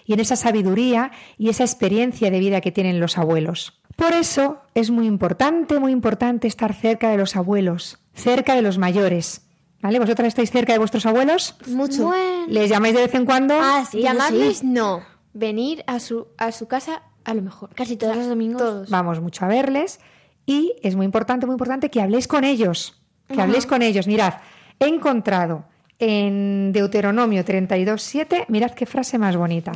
Y 0.05 0.15
en 0.15 0.21
esa 0.21 0.37
sabiduría 0.37 1.13
y 1.39 1.49
esa 1.49 1.65
experiencia 1.65 2.31
de 2.31 2.41
vida 2.41 2.61
que 2.61 2.73
tienen 2.73 3.01
los 3.01 3.19
abuelos. 3.19 3.81
Por 3.97 4.13
eso 4.13 4.59
es 4.75 4.91
muy 4.91 5.07
importante, 5.07 5.79
muy 5.79 5.93
importante 5.93 6.49
estar 6.49 6.75
cerca 6.75 7.11
de 7.11 7.17
los 7.17 7.37
abuelos, 7.37 7.99
cerca 8.15 8.55
de 8.55 8.63
los 8.63 8.79
mayores. 8.79 9.43
¿Vale? 9.83 9.99
¿Vosotras 9.99 10.29
estáis 10.29 10.51
cerca 10.51 10.73
de 10.73 10.79
vuestros 10.79 11.07
abuelos? 11.07 11.57
Mucho. 11.67 12.07
Bueno. 12.07 12.47
¿Les 12.49 12.71
llamáis 12.71 12.95
de 12.95 13.03
vez 13.03 13.15
en 13.15 13.27
cuando? 13.27 13.55
Ah, 13.61 13.85
sí. 13.91 14.01
Llamarles 14.01 14.59
sí. 14.59 14.67
no. 14.67 15.03
Venir 15.35 15.83
a 15.89 15.99
su, 15.99 16.29
a 16.39 16.53
su 16.53 16.69
casa 16.69 17.03
a 17.25 17.35
lo 17.35 17.43
mejor. 17.43 17.71
Casi 17.75 17.97
todos 17.97 18.17
los 18.17 18.29
domingos. 18.29 18.63
Todos. 18.63 18.91
Vamos 18.91 19.21
mucho 19.21 19.45
a 19.45 19.49
verles 19.49 19.99
y 20.47 20.75
es 20.83 20.95
muy 20.95 21.05
importante, 21.05 21.47
muy 21.47 21.55
importante 21.55 21.91
que 21.91 22.01
habléis 22.01 22.29
con 22.29 22.45
ellos. 22.45 23.03
Que 23.29 23.41
habléis 23.41 23.67
con 23.67 23.83
ellos. 23.83 24.07
Mirad, 24.07 24.35
he 24.79 24.87
encontrado 24.87 25.65
en 26.03 26.73
Deuteronomio 26.73 27.45
32.7, 27.45 28.47
mirad 28.49 28.73
qué 28.73 28.87
frase 28.87 29.19
más 29.19 29.37
bonita. 29.37 29.71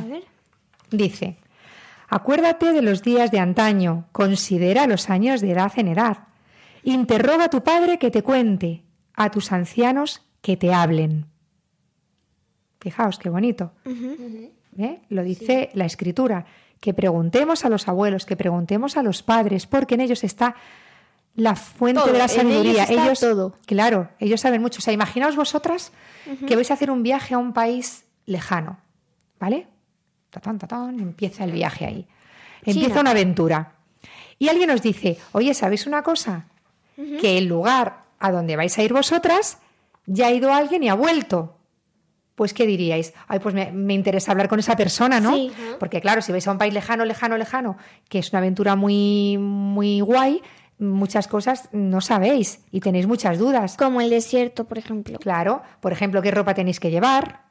Dice, 0.91 1.37
acuérdate 2.09 2.73
de 2.73 2.81
los 2.81 3.01
días 3.01 3.31
de 3.31 3.39
antaño, 3.39 4.07
considera 4.11 4.87
los 4.87 5.09
años 5.09 5.39
de 5.39 5.51
edad 5.51 5.71
en 5.77 5.87
edad. 5.87 6.17
Interroga 6.83 7.45
a 7.45 7.49
tu 7.49 7.63
padre 7.63 7.97
que 7.97 8.11
te 8.11 8.23
cuente, 8.23 8.83
a 9.13 9.31
tus 9.31 9.53
ancianos 9.53 10.21
que 10.41 10.57
te 10.57 10.73
hablen. 10.73 11.27
Fijaos 12.81 13.19
qué 13.19 13.29
bonito. 13.29 13.71
¿Eh? 14.77 14.99
Lo 15.07 15.23
dice 15.23 15.69
la 15.75 15.85
escritura, 15.85 16.45
que 16.81 16.93
preguntemos 16.93 17.63
a 17.63 17.69
los 17.69 17.87
abuelos, 17.87 18.25
que 18.25 18.35
preguntemos 18.35 18.97
a 18.97 19.01
los 19.01 19.23
padres, 19.23 19.65
porque 19.65 19.95
en 19.95 20.01
ellos 20.01 20.25
está 20.25 20.55
la 21.37 21.55
fuente 21.55 22.01
Todo, 22.01 22.11
de 22.11 22.19
la 22.19 22.27
sabiduría. 22.27 22.83
ellos 22.89 23.19
todo. 23.21 23.55
claro, 23.65 24.09
ellos 24.19 24.41
saben 24.41 24.61
mucho. 24.61 24.79
O 24.79 24.81
sea, 24.81 24.91
imaginaos 24.93 25.35
vosotras 25.37 25.93
que 26.45 26.55
vais 26.57 26.69
a 26.69 26.73
hacer 26.73 26.91
un 26.91 27.03
viaje 27.03 27.33
a 27.35 27.37
un 27.37 27.53
país 27.53 28.03
lejano, 28.25 28.77
¿vale? 29.39 29.67
Tatán, 30.29 30.59
tatán, 30.59 30.99
empieza 30.99 31.45
el 31.45 31.51
viaje 31.53 31.85
ahí. 31.85 32.05
Empieza 32.65 32.89
China. 32.89 33.01
una 33.01 33.11
aventura. 33.11 33.71
Y 34.39 34.49
alguien 34.49 34.69
os 34.71 34.81
dice, 34.81 35.17
oye, 35.31 35.53
¿sabéis 35.53 35.87
una 35.87 36.03
cosa? 36.03 36.47
Que 37.21 37.37
el 37.37 37.45
lugar 37.45 38.03
a 38.19 38.31
donde 38.31 38.55
vais 38.57 38.77
a 38.77 38.83
ir 38.83 38.91
vosotras 38.91 39.59
ya 40.05 40.27
ha 40.27 40.31
ido 40.31 40.51
alguien 40.53 40.83
y 40.83 40.89
ha 40.89 40.95
vuelto. 40.95 41.53
Pues, 42.35 42.53
¿qué 42.53 42.65
diríais? 42.67 43.13
Ay, 43.27 43.39
pues 43.39 43.55
me, 43.55 43.71
me 43.71 43.93
interesa 43.93 44.31
hablar 44.31 44.47
con 44.47 44.59
esa 44.59 44.75
persona, 44.75 45.19
¿no? 45.19 45.33
Sí. 45.35 45.51
Porque, 45.79 46.01
claro, 46.01 46.21
si 46.21 46.31
vais 46.31 46.47
a 46.47 46.51
un 46.51 46.57
país 46.59 46.73
lejano, 46.73 47.03
lejano, 47.05 47.35
lejano, 47.37 47.77
que 48.09 48.19
es 48.19 48.29
una 48.31 48.39
aventura 48.39 48.75
muy, 48.75 49.37
muy 49.39 50.01
guay, 50.01 50.41
muchas 50.79 51.27
cosas 51.27 51.69
no 51.71 52.01
sabéis 52.01 52.59
y 52.71 52.79
tenéis 52.81 53.07
muchas 53.07 53.37
dudas. 53.39 53.77
Como 53.77 54.01
el 54.01 54.09
desierto, 54.09 54.65
por 54.65 54.77
ejemplo. 54.77 55.17
Claro, 55.19 55.61
por 55.79 55.91
ejemplo, 55.91 56.21
qué 56.21 56.31
ropa 56.31 56.53
tenéis 56.53 56.79
que 56.79 56.91
llevar, 56.91 57.41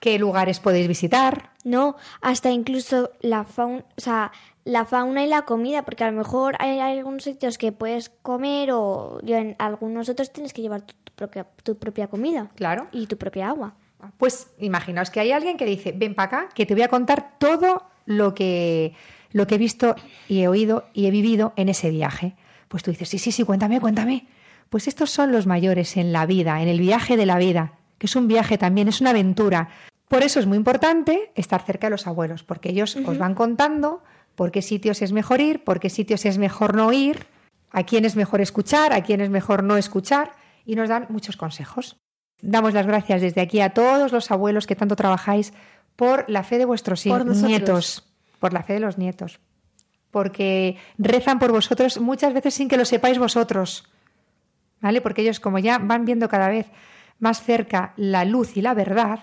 qué 0.00 0.18
lugares 0.18 0.60
podéis 0.60 0.88
visitar. 0.88 1.50
No, 1.64 1.96
hasta 2.20 2.50
incluso 2.50 3.10
la 3.20 3.44
fauna, 3.44 3.84
o 3.96 4.00
sea, 4.00 4.32
la 4.64 4.84
fauna 4.84 5.24
y 5.24 5.28
la 5.28 5.42
comida, 5.42 5.84
porque 5.84 6.04
a 6.04 6.10
lo 6.10 6.16
mejor 6.16 6.56
hay 6.58 6.78
algunos 6.80 7.24
sitios 7.24 7.56
que 7.58 7.72
puedes 7.72 8.10
comer 8.22 8.70
o 8.72 9.18
en 9.26 9.56
algunos 9.58 10.08
otros 10.08 10.32
tienes 10.32 10.52
que 10.52 10.62
llevar 10.62 10.82
tu, 10.82 10.94
tu 11.04 11.12
propia, 11.14 11.46
tu 11.62 11.76
propia 11.76 12.08
comida 12.08 12.50
Claro. 12.56 12.88
y 12.92 13.06
tu 13.06 13.16
propia 13.16 13.48
agua. 13.48 13.74
Pues 14.18 14.48
imaginaos 14.58 15.10
que 15.10 15.20
hay 15.20 15.32
alguien 15.32 15.56
que 15.56 15.64
dice, 15.64 15.92
ven 15.92 16.14
para 16.14 16.26
acá, 16.26 16.48
que 16.54 16.66
te 16.66 16.74
voy 16.74 16.82
a 16.82 16.88
contar 16.88 17.38
todo 17.38 17.84
lo 18.04 18.34
que, 18.34 18.92
lo 19.36 19.46
que 19.46 19.56
he 19.56 19.58
visto 19.58 19.96
y 20.28 20.40
he 20.40 20.48
oído 20.48 20.88
y 20.94 21.04
he 21.04 21.10
vivido 21.10 21.52
en 21.56 21.68
ese 21.68 21.90
viaje. 21.90 22.36
Pues 22.68 22.82
tú 22.82 22.90
dices, 22.90 23.10
sí, 23.10 23.18
sí, 23.18 23.32
sí, 23.32 23.44
cuéntame, 23.44 23.80
cuéntame. 23.80 24.26
Pues 24.70 24.88
estos 24.88 25.10
son 25.10 25.30
los 25.30 25.46
mayores 25.46 25.98
en 25.98 26.10
la 26.10 26.24
vida, 26.24 26.62
en 26.62 26.68
el 26.68 26.80
viaje 26.80 27.18
de 27.18 27.26
la 27.26 27.36
vida, 27.36 27.74
que 27.98 28.06
es 28.06 28.16
un 28.16 28.28
viaje 28.28 28.56
también, 28.56 28.88
es 28.88 29.02
una 29.02 29.10
aventura. 29.10 29.68
Por 30.08 30.22
eso 30.22 30.40
es 30.40 30.46
muy 30.46 30.56
importante 30.56 31.32
estar 31.34 31.62
cerca 31.62 31.88
de 31.88 31.90
los 31.90 32.06
abuelos, 32.06 32.44
porque 32.44 32.70
ellos 32.70 32.96
os 32.96 33.18
van 33.18 33.34
contando 33.34 34.02
por 34.36 34.52
qué 34.52 34.62
sitios 34.62 35.02
es 35.02 35.12
mejor 35.12 35.42
ir, 35.42 35.64
por 35.64 35.80
qué 35.80 35.90
sitios 35.90 36.24
es 36.24 36.38
mejor 36.38 36.74
no 36.74 36.90
ir, 36.94 37.26
a 37.70 37.82
quién 37.84 38.06
es 38.06 38.16
mejor 38.16 38.40
escuchar, 38.40 38.94
a 38.94 39.02
quién 39.02 39.20
es 39.20 39.28
mejor 39.28 39.62
no 39.62 39.76
escuchar, 39.76 40.32
y 40.64 40.76
nos 40.76 40.88
dan 40.88 41.08
muchos 41.10 41.36
consejos. 41.36 41.98
Damos 42.40 42.72
las 42.72 42.86
gracias 42.86 43.20
desde 43.20 43.42
aquí 43.42 43.60
a 43.60 43.74
todos 43.74 44.12
los 44.12 44.30
abuelos 44.30 44.66
que 44.66 44.76
tanto 44.76 44.96
trabajáis 44.96 45.52
por 45.94 46.24
la 46.26 46.42
fe 46.42 46.56
de 46.56 46.64
vuestros 46.64 47.04
Por 47.04 47.26
nietos, 47.26 48.15
por 48.46 48.52
la 48.52 48.62
fe 48.62 48.74
de 48.74 48.80
los 48.80 48.96
nietos, 48.96 49.40
porque 50.12 50.76
rezan 50.98 51.40
por 51.40 51.50
vosotros 51.50 51.98
muchas 51.98 52.32
veces 52.32 52.54
sin 52.54 52.68
que 52.68 52.76
lo 52.76 52.84
sepáis 52.84 53.18
vosotros, 53.18 53.90
¿vale? 54.80 55.00
Porque 55.00 55.22
ellos 55.22 55.40
como 55.40 55.58
ya 55.58 55.78
van 55.78 56.04
viendo 56.04 56.28
cada 56.28 56.46
vez 56.48 56.70
más 57.18 57.42
cerca 57.42 57.92
la 57.96 58.24
luz 58.24 58.56
y 58.56 58.62
la 58.62 58.72
verdad, 58.72 59.18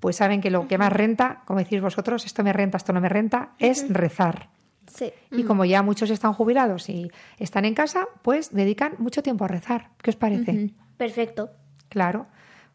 pues 0.00 0.16
saben 0.16 0.42
que 0.42 0.50
lo 0.50 0.68
que 0.68 0.76
más 0.76 0.92
renta, 0.92 1.40
como 1.46 1.60
decís 1.60 1.80
vosotros, 1.80 2.26
esto 2.26 2.44
me 2.44 2.52
renta, 2.52 2.76
esto 2.76 2.92
no 2.92 3.00
me 3.00 3.08
renta, 3.08 3.54
es 3.58 3.88
rezar. 3.88 4.50
Sí. 4.86 5.14
Y 5.30 5.44
como 5.44 5.64
ya 5.64 5.82
muchos 5.82 6.10
están 6.10 6.34
jubilados 6.34 6.90
y 6.90 7.10
están 7.38 7.64
en 7.64 7.72
casa, 7.72 8.06
pues 8.20 8.52
dedican 8.52 8.96
mucho 8.98 9.22
tiempo 9.22 9.46
a 9.46 9.48
rezar. 9.48 9.92
¿Qué 10.02 10.10
os 10.10 10.16
parece? 10.16 10.74
Perfecto. 10.98 11.52
Claro. 11.88 12.26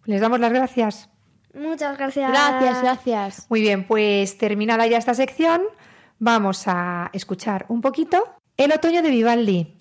Les 0.05 0.21
damos 0.21 0.39
las 0.39 0.51
gracias. 0.51 1.11
Muchas 1.53 1.97
gracias. 1.97 2.31
Gracias, 2.31 2.81
gracias. 2.81 3.45
Muy 3.49 3.61
bien, 3.61 3.85
pues 3.85 4.37
terminada 4.37 4.87
ya 4.87 4.97
esta 4.97 5.13
sección, 5.13 5.61
vamos 6.19 6.63
a 6.67 7.09
escuchar 7.13 7.65
un 7.69 7.81
poquito 7.81 8.23
El 8.57 8.71
otoño 8.71 9.01
de 9.01 9.09
Vivaldi. 9.09 9.77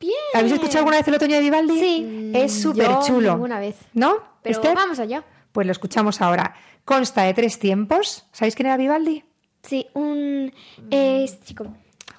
Bien. 0.00 0.12
¿Habéis 0.34 0.52
escuchado 0.52 0.78
alguna 0.78 0.98
vez 0.98 1.08
El 1.08 1.14
otoño 1.14 1.34
de 1.36 1.40
Vivaldi? 1.40 1.80
Sí. 1.80 2.30
Es 2.34 2.60
súper 2.62 3.00
chulo. 3.00 3.32
ninguna 3.32 3.58
vez. 3.58 3.76
¿No? 3.94 4.14
Pero 4.42 4.54
Esther? 4.56 4.76
vamos 4.76 4.98
allá. 5.00 5.24
Pues 5.50 5.66
lo 5.66 5.72
escuchamos 5.72 6.20
ahora. 6.20 6.54
Consta 6.84 7.22
de 7.22 7.34
tres 7.34 7.58
tiempos. 7.58 8.26
¿Sabéis 8.32 8.54
quién 8.54 8.66
era 8.66 8.76
Vivaldi? 8.76 9.24
Sí, 9.62 9.88
un 9.94 10.52
es 10.90 11.40
chico, 11.42 11.66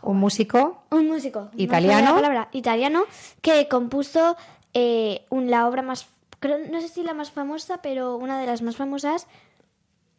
Un 0.02 0.18
músico 0.18 0.84
un 0.92 1.08
músico 1.08 1.50
no 1.54 1.62
Italiano. 1.62 2.08
la 2.10 2.14
palabra, 2.16 2.50
italiano 2.52 3.04
que 3.42 3.68
compuso 3.70 4.36
eh, 4.74 5.26
un- 5.30 5.50
la 5.50 5.66
obra 5.68 5.82
más, 5.82 6.08
creo- 6.40 6.60
no 6.72 6.82
sé 6.82 6.88
si 6.88 7.04
la 7.04 7.14
más 7.14 7.32
famosa, 7.32 7.82
pero 7.82 8.18
una 8.18 8.40
de 8.40 8.46
las 8.48 8.62
más 8.62 8.76
famosas 8.76 9.28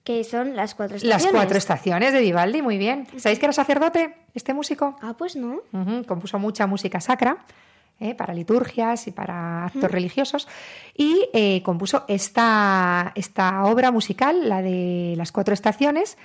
que 0.05 0.25
son 0.25 0.57
las 0.57 0.75
cuatro 0.75 0.97
estaciones. 0.97 1.25
Las 1.25 1.33
cuatro 1.33 1.59
estaciones 1.59 2.13
de 2.13 2.21
Vivaldi, 2.21 2.63
muy 2.63 2.79
bien. 2.79 3.07
¿Sabéis 3.19 3.39
que 3.39 3.47
era 3.47 3.53
sacerdote 3.53 4.17
este 4.35 4.55
músico? 4.55 4.97
Ah, 5.03 5.15
pues 5.17 5.37
no. 5.37 5.61
Compuso 6.07 6.39
mucha 6.39 6.67
música 6.67 7.01
sacra 7.01 7.45
eh, 8.01 8.15
para 8.15 8.33
liturgias 8.33 9.07
y 9.07 9.11
para 9.13 9.67
actos 9.67 9.91
religiosos 9.91 10.49
y 10.97 11.29
eh, 11.35 11.63
compuso 11.63 12.05
esta, 12.09 13.13
esta 13.15 13.65
obra 13.65 13.91
musical, 13.91 14.49
la 14.49 14.63
de 14.63 15.15
las 15.19 15.33
cuatro 15.33 15.53
estaciones. 15.53 16.17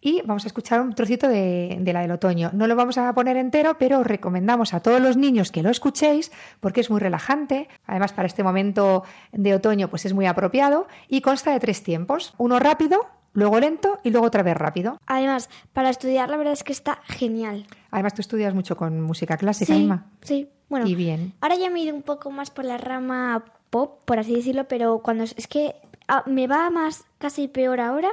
Y 0.00 0.22
vamos 0.24 0.44
a 0.44 0.46
escuchar 0.48 0.80
un 0.80 0.94
trocito 0.94 1.28
de, 1.28 1.76
de 1.80 1.92
la 1.92 2.02
del 2.02 2.12
otoño. 2.12 2.50
No 2.52 2.66
lo 2.68 2.76
vamos 2.76 2.98
a 2.98 3.12
poner 3.14 3.36
entero, 3.36 3.76
pero 3.78 3.98
os 4.00 4.06
recomendamos 4.06 4.72
a 4.72 4.80
todos 4.80 5.00
los 5.00 5.16
niños 5.16 5.50
que 5.50 5.62
lo 5.62 5.70
escuchéis 5.70 6.30
porque 6.60 6.80
es 6.80 6.90
muy 6.90 7.00
relajante. 7.00 7.68
Además, 7.86 8.12
para 8.12 8.26
este 8.26 8.44
momento 8.44 9.02
de 9.32 9.54
otoño, 9.54 9.88
pues 9.88 10.06
es 10.06 10.14
muy 10.14 10.26
apropiado 10.26 10.86
y 11.08 11.20
consta 11.20 11.50
de 11.52 11.58
tres 11.58 11.82
tiempos: 11.82 12.32
uno 12.38 12.60
rápido, 12.60 13.06
luego 13.32 13.58
lento 13.58 13.98
y 14.04 14.10
luego 14.10 14.28
otra 14.28 14.44
vez 14.44 14.56
rápido. 14.56 14.98
Además, 15.06 15.50
para 15.72 15.90
estudiar 15.90 16.28
la 16.30 16.36
verdad 16.36 16.52
es 16.52 16.62
que 16.62 16.72
está 16.72 17.00
genial. 17.04 17.66
Además, 17.90 18.14
tú 18.14 18.20
estudias 18.20 18.54
mucho 18.54 18.76
con 18.76 19.00
música 19.00 19.36
clásica, 19.36 19.74
sí, 19.74 19.82
Inma. 19.82 20.06
sí. 20.22 20.48
Bueno, 20.68 20.86
Y 20.86 20.94
bien. 20.94 21.32
ahora 21.40 21.56
ya 21.56 21.70
me 21.70 21.80
he 21.80 21.84
ido 21.84 21.96
un 21.96 22.02
poco 22.02 22.30
más 22.30 22.50
por 22.50 22.66
la 22.66 22.76
rama 22.76 23.42
pop, 23.70 24.00
por 24.04 24.18
así 24.18 24.34
decirlo, 24.34 24.68
pero 24.68 24.98
cuando 24.98 25.24
es 25.24 25.46
que 25.48 25.74
ah, 26.06 26.22
me 26.26 26.46
va 26.46 26.68
más 26.70 27.04
casi 27.16 27.48
peor 27.48 27.80
ahora 27.80 28.10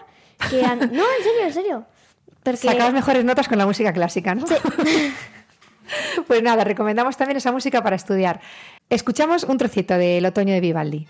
que 0.49 0.61
no, 0.61 0.73
en 0.73 1.23
serio, 1.23 1.43
en 1.45 1.53
serio. 1.53 1.85
Porque 2.43 2.57
Sacabas 2.57 2.93
mejores 2.93 3.25
notas 3.25 3.47
con 3.47 3.57
la 3.57 3.65
música 3.65 3.91
clásica, 3.91 4.35
¿no? 4.35 4.45
pues 6.27 6.43
nada, 6.43 6.63
recomendamos 6.63 7.17
también 7.17 7.37
esa 7.37 7.51
música 7.51 7.81
para 7.81 7.95
estudiar. 7.95 8.39
Escuchamos 8.89 9.43
un 9.43 9.57
trocito 9.57 9.97
del 9.97 10.25
otoño 10.25 10.53
de 10.53 10.61
Vivaldi. 10.61 11.07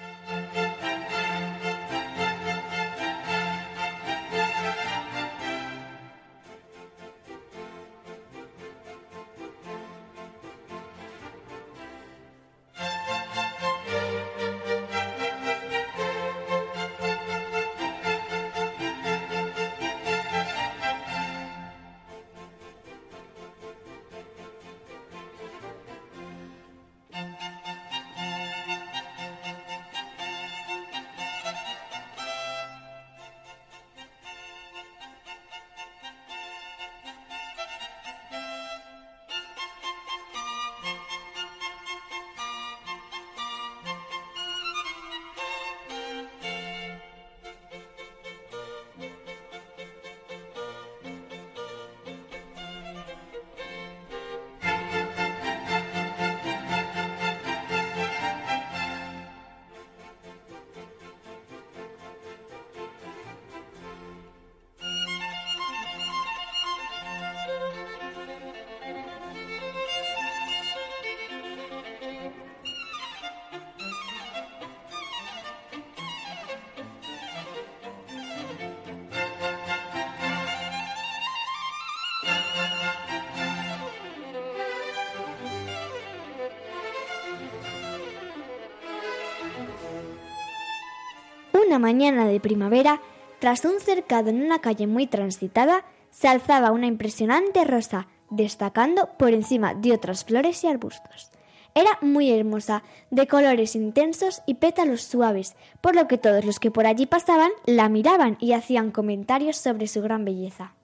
Una 91.75 91.87
mañana 91.87 92.25
de 92.25 92.39
primavera, 92.39 93.01
tras 93.39 93.65
un 93.65 93.81
cercado 93.81 94.29
en 94.29 94.41
una 94.41 94.59
calle 94.59 94.87
muy 94.87 95.07
transitada, 95.07 95.83
se 96.09 96.29
alzaba 96.29 96.71
una 96.71 96.87
impresionante 96.87 97.65
rosa, 97.65 98.07
destacando 98.29 99.09
por 99.19 99.33
encima 99.33 99.73
de 99.73 99.91
otras 99.91 100.23
flores 100.23 100.63
y 100.63 100.67
arbustos. 100.67 101.31
Era 101.73 101.99
muy 101.99 102.31
hermosa, 102.31 102.83
de 103.11 103.27
colores 103.27 103.75
intensos 103.75 104.41
y 104.45 104.53
pétalos 104.53 105.01
suaves, 105.01 105.57
por 105.81 105.97
lo 105.97 106.07
que 106.07 106.17
todos 106.17 106.45
los 106.45 106.61
que 106.61 106.71
por 106.71 106.87
allí 106.87 107.07
pasaban 107.07 107.51
la 107.65 107.89
miraban 107.89 108.37
y 108.39 108.53
hacían 108.53 108.91
comentarios 108.91 109.57
sobre 109.57 109.87
su 109.87 110.01
gran 110.01 110.23
belleza. 110.23 110.74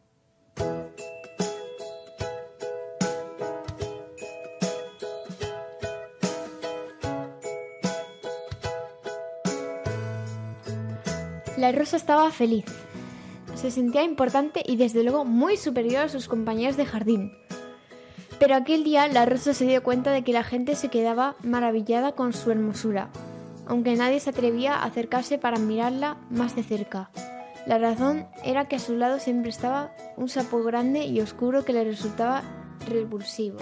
La 11.61 11.71
rosa 11.71 11.95
estaba 11.95 12.31
feliz. 12.31 12.65
Se 13.53 13.69
sentía 13.69 14.01
importante 14.01 14.63
y 14.65 14.77
desde 14.77 15.03
luego 15.03 15.25
muy 15.25 15.57
superior 15.57 16.05
a 16.05 16.09
sus 16.09 16.27
compañeros 16.27 16.75
de 16.75 16.87
jardín. 16.87 17.33
Pero 18.39 18.55
aquel 18.55 18.83
día 18.83 19.07
la 19.07 19.27
rosa 19.27 19.53
se 19.53 19.67
dio 19.67 19.83
cuenta 19.83 20.09
de 20.09 20.23
que 20.23 20.33
la 20.33 20.43
gente 20.43 20.73
se 20.73 20.89
quedaba 20.89 21.35
maravillada 21.43 22.13
con 22.13 22.33
su 22.33 22.49
hermosura, 22.49 23.11
aunque 23.67 23.95
nadie 23.95 24.19
se 24.19 24.31
atrevía 24.31 24.73
a 24.73 24.85
acercarse 24.85 25.37
para 25.37 25.59
mirarla 25.59 26.17
más 26.31 26.55
de 26.55 26.63
cerca. 26.63 27.11
La 27.67 27.77
razón 27.77 28.25
era 28.43 28.67
que 28.67 28.77
a 28.77 28.79
su 28.79 28.95
lado 28.95 29.19
siempre 29.19 29.51
estaba 29.51 29.93
un 30.17 30.29
sapo 30.29 30.63
grande 30.63 31.05
y 31.05 31.21
oscuro 31.21 31.63
que 31.63 31.73
le 31.73 31.83
resultaba 31.83 32.41
repulsivo. 32.87 33.59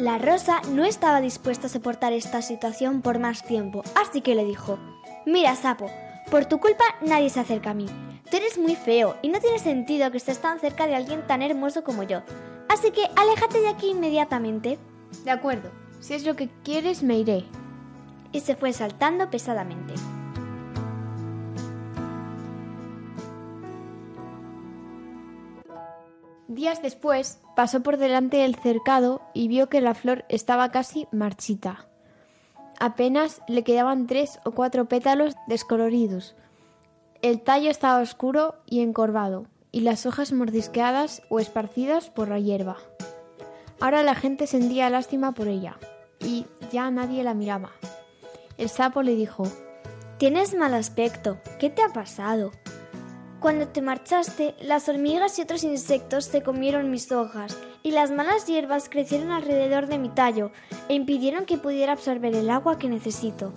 La 0.00 0.16
rosa 0.16 0.62
no 0.70 0.86
estaba 0.86 1.20
dispuesta 1.20 1.66
a 1.66 1.68
soportar 1.68 2.14
esta 2.14 2.40
situación 2.40 3.02
por 3.02 3.18
más 3.18 3.44
tiempo, 3.44 3.82
así 3.94 4.22
que 4.22 4.34
le 4.34 4.46
dijo, 4.46 4.78
Mira, 5.26 5.54
sapo, 5.56 5.90
por 6.30 6.46
tu 6.46 6.58
culpa 6.58 6.84
nadie 7.02 7.28
se 7.28 7.40
acerca 7.40 7.72
a 7.72 7.74
mí. 7.74 7.84
Tú 8.30 8.38
eres 8.38 8.56
muy 8.56 8.76
feo 8.76 9.18
y 9.20 9.28
no 9.28 9.40
tiene 9.40 9.58
sentido 9.58 10.10
que 10.10 10.16
estés 10.16 10.38
tan 10.38 10.58
cerca 10.58 10.86
de 10.86 10.94
alguien 10.94 11.26
tan 11.26 11.42
hermoso 11.42 11.84
como 11.84 12.02
yo. 12.02 12.22
Así 12.70 12.92
que 12.92 13.10
aléjate 13.14 13.60
de 13.60 13.68
aquí 13.68 13.90
inmediatamente. 13.90 14.78
De 15.22 15.32
acuerdo, 15.32 15.70
si 16.00 16.14
es 16.14 16.24
lo 16.24 16.34
que 16.34 16.48
quieres 16.64 17.02
me 17.02 17.18
iré. 17.18 17.44
Y 18.32 18.40
se 18.40 18.56
fue 18.56 18.72
saltando 18.72 19.28
pesadamente. 19.28 19.92
Días 26.50 26.82
después 26.82 27.38
pasó 27.54 27.80
por 27.80 27.96
delante 27.96 28.38
del 28.38 28.56
cercado 28.56 29.22
y 29.34 29.46
vio 29.46 29.68
que 29.68 29.80
la 29.80 29.94
flor 29.94 30.24
estaba 30.28 30.72
casi 30.72 31.06
marchita. 31.12 31.86
Apenas 32.80 33.40
le 33.46 33.62
quedaban 33.62 34.08
tres 34.08 34.40
o 34.44 34.50
cuatro 34.50 34.86
pétalos 34.86 35.36
descoloridos. 35.46 36.34
El 37.22 37.40
tallo 37.40 37.70
estaba 37.70 38.02
oscuro 38.02 38.56
y 38.66 38.80
encorvado, 38.80 39.46
y 39.70 39.82
las 39.82 40.06
hojas 40.06 40.32
mordisqueadas 40.32 41.22
o 41.28 41.38
esparcidas 41.38 42.10
por 42.10 42.26
la 42.26 42.40
hierba. 42.40 42.78
Ahora 43.78 44.02
la 44.02 44.16
gente 44.16 44.48
sentía 44.48 44.90
lástima 44.90 45.30
por 45.30 45.46
ella, 45.46 45.78
y 46.18 46.46
ya 46.72 46.90
nadie 46.90 47.22
la 47.22 47.34
miraba. 47.34 47.70
El 48.58 48.70
sapo 48.70 49.04
le 49.04 49.14
dijo, 49.14 49.44
Tienes 50.18 50.56
mal 50.56 50.74
aspecto. 50.74 51.38
¿Qué 51.60 51.70
te 51.70 51.82
ha 51.82 51.90
pasado? 51.90 52.50
Cuando 53.40 53.68
te 53.68 53.80
marchaste, 53.80 54.54
las 54.60 54.86
hormigas 54.90 55.38
y 55.38 55.42
otros 55.42 55.64
insectos 55.64 56.26
se 56.26 56.42
comieron 56.42 56.90
mis 56.90 57.10
hojas, 57.10 57.56
y 57.82 57.90
las 57.90 58.10
malas 58.10 58.46
hierbas 58.46 58.90
crecieron 58.90 59.30
alrededor 59.30 59.86
de 59.86 59.96
mi 59.96 60.10
tallo 60.10 60.50
e 60.90 60.94
impidieron 60.94 61.46
que 61.46 61.56
pudiera 61.56 61.94
absorber 61.94 62.34
el 62.34 62.50
agua 62.50 62.78
que 62.78 62.90
necesito. 62.90 63.54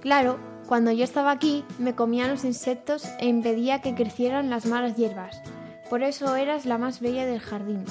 Claro, 0.00 0.38
cuando 0.66 0.92
yo 0.92 1.04
estaba 1.04 1.30
aquí, 1.30 1.62
me 1.78 1.94
comían 1.94 2.30
los 2.30 2.44
insectos 2.44 3.04
e 3.18 3.26
impedía 3.26 3.82
que 3.82 3.94
crecieran 3.94 4.48
las 4.48 4.64
malas 4.64 4.96
hierbas. 4.96 5.42
Por 5.90 6.02
eso 6.02 6.34
eras 6.34 6.64
la 6.64 6.78
más 6.78 7.00
bella 7.00 7.26
del 7.26 7.40
jardín. 7.40 7.84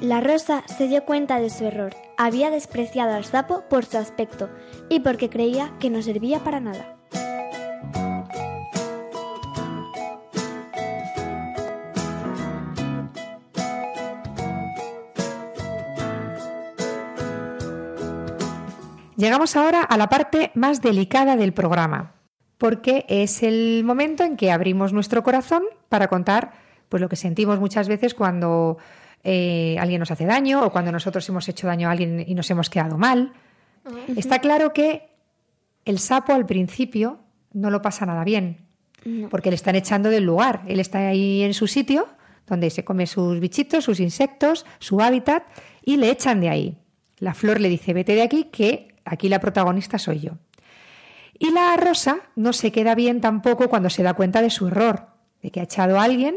La 0.00 0.20
rosa 0.20 0.64
se 0.66 0.88
dio 0.88 1.04
cuenta 1.04 1.38
de 1.38 1.50
su 1.50 1.64
error. 1.64 1.94
Había 2.16 2.50
despreciado 2.50 3.14
al 3.14 3.24
sapo 3.24 3.62
por 3.68 3.84
su 3.84 3.98
aspecto 3.98 4.48
y 4.88 4.98
porque 4.98 5.30
creía 5.30 5.72
que 5.78 5.90
no 5.90 6.02
servía 6.02 6.40
para 6.40 6.58
nada. 6.58 6.99
Llegamos 19.20 19.54
ahora 19.54 19.82
a 19.82 19.98
la 19.98 20.08
parte 20.08 20.50
más 20.54 20.80
delicada 20.80 21.36
del 21.36 21.52
programa, 21.52 22.14
porque 22.56 23.04
es 23.06 23.42
el 23.42 23.84
momento 23.84 24.24
en 24.24 24.38
que 24.38 24.50
abrimos 24.50 24.94
nuestro 24.94 25.22
corazón 25.22 25.62
para 25.90 26.08
contar 26.08 26.52
pues, 26.88 27.02
lo 27.02 27.08
que 27.10 27.16
sentimos 27.16 27.60
muchas 27.60 27.86
veces 27.86 28.14
cuando 28.14 28.78
eh, 29.22 29.76
alguien 29.78 29.98
nos 29.98 30.10
hace 30.10 30.24
daño 30.24 30.64
o 30.64 30.72
cuando 30.72 30.90
nosotros 30.90 31.28
hemos 31.28 31.46
hecho 31.50 31.66
daño 31.66 31.88
a 31.88 31.90
alguien 31.90 32.24
y 32.26 32.34
nos 32.34 32.50
hemos 32.50 32.70
quedado 32.70 32.96
mal. 32.96 33.34
Está 34.16 34.38
claro 34.38 34.72
que 34.72 35.10
el 35.84 35.98
sapo 35.98 36.32
al 36.32 36.46
principio 36.46 37.20
no 37.52 37.68
lo 37.68 37.82
pasa 37.82 38.06
nada 38.06 38.24
bien, 38.24 38.68
porque 39.28 39.50
le 39.50 39.56
están 39.56 39.74
echando 39.74 40.08
del 40.08 40.24
lugar. 40.24 40.62
Él 40.66 40.80
está 40.80 41.08
ahí 41.08 41.42
en 41.42 41.52
su 41.52 41.66
sitio, 41.66 42.08
donde 42.46 42.70
se 42.70 42.86
come 42.86 43.06
sus 43.06 43.38
bichitos, 43.38 43.84
sus 43.84 44.00
insectos, 44.00 44.64
su 44.78 45.02
hábitat, 45.02 45.42
y 45.84 45.98
le 45.98 46.08
echan 46.08 46.40
de 46.40 46.48
ahí. 46.48 46.78
La 47.18 47.34
flor 47.34 47.60
le 47.60 47.68
dice, 47.68 47.92
vete 47.92 48.14
de 48.14 48.22
aquí, 48.22 48.44
que 48.44 48.89
aquí 49.04 49.28
la 49.28 49.40
protagonista 49.40 49.98
soy 49.98 50.20
yo. 50.20 50.32
Y 51.38 51.50
la 51.52 51.76
rosa 51.76 52.18
no 52.36 52.52
se 52.52 52.70
queda 52.70 52.94
bien 52.94 53.20
tampoco 53.20 53.68
cuando 53.68 53.88
se 53.90 54.02
da 54.02 54.14
cuenta 54.14 54.42
de 54.42 54.50
su 54.50 54.68
error, 54.68 55.06
de 55.42 55.50
que 55.50 55.60
ha 55.60 55.64
echado 55.64 55.98
a 55.98 56.04
alguien 56.04 56.36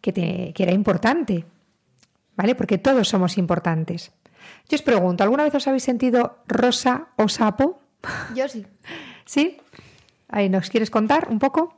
que, 0.00 0.12
te- 0.12 0.52
que 0.54 0.62
era 0.64 0.72
importante, 0.72 1.44
¿vale? 2.36 2.54
Porque 2.54 2.78
todos 2.78 3.08
somos 3.08 3.38
importantes. 3.38 4.12
Yo 4.68 4.74
os 4.76 4.82
pregunto, 4.82 5.22
¿alguna 5.22 5.44
vez 5.44 5.54
os 5.54 5.68
habéis 5.68 5.84
sentido 5.84 6.38
rosa 6.48 7.08
o 7.16 7.28
sapo? 7.28 7.80
Yo 8.34 8.48
sí. 8.48 8.66
¿Sí? 9.24 9.58
Ahí, 10.28 10.48
¿Nos 10.48 10.70
quieres 10.70 10.90
contar 10.90 11.28
un 11.30 11.38
poco? 11.38 11.74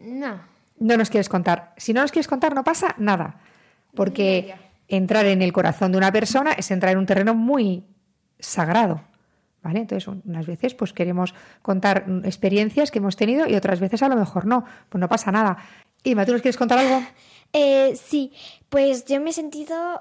No. 0.00 0.40
No 0.78 0.96
nos 0.96 1.10
quieres 1.10 1.28
contar. 1.28 1.74
Si 1.76 1.92
no 1.92 2.00
nos 2.02 2.12
quieres 2.12 2.28
contar, 2.28 2.54
no 2.54 2.62
pasa 2.64 2.94
nada. 2.98 3.40
Porque 3.94 4.54
entrar 4.86 5.26
en 5.26 5.42
el 5.42 5.52
corazón 5.52 5.90
de 5.92 5.98
una 5.98 6.12
persona 6.12 6.52
es 6.52 6.70
entrar 6.70 6.92
en 6.92 6.98
un 6.98 7.06
terreno 7.06 7.34
muy 7.34 7.84
sagrado. 8.38 9.00
¿Vale? 9.62 9.80
Entonces, 9.80 10.06
un- 10.06 10.22
unas 10.24 10.46
veces 10.46 10.74
pues 10.74 10.92
queremos 10.92 11.34
contar 11.62 12.06
experiencias 12.24 12.90
que 12.92 12.98
hemos 13.00 13.16
tenido 13.16 13.46
y 13.48 13.56
otras 13.56 13.80
veces 13.80 14.02
a 14.02 14.08
lo 14.08 14.16
mejor 14.16 14.46
no. 14.46 14.64
Pues 14.88 15.00
no 15.00 15.08
pasa 15.08 15.32
nada. 15.32 15.58
Ima, 16.04 16.24
¿tú 16.24 16.32
nos 16.32 16.42
quieres 16.42 16.56
contar 16.56 16.78
algo? 16.78 17.02
Eh, 17.52 17.96
sí, 17.96 18.32
pues 18.68 19.04
yo 19.06 19.20
me 19.20 19.30
he 19.30 19.32
sentido 19.32 20.00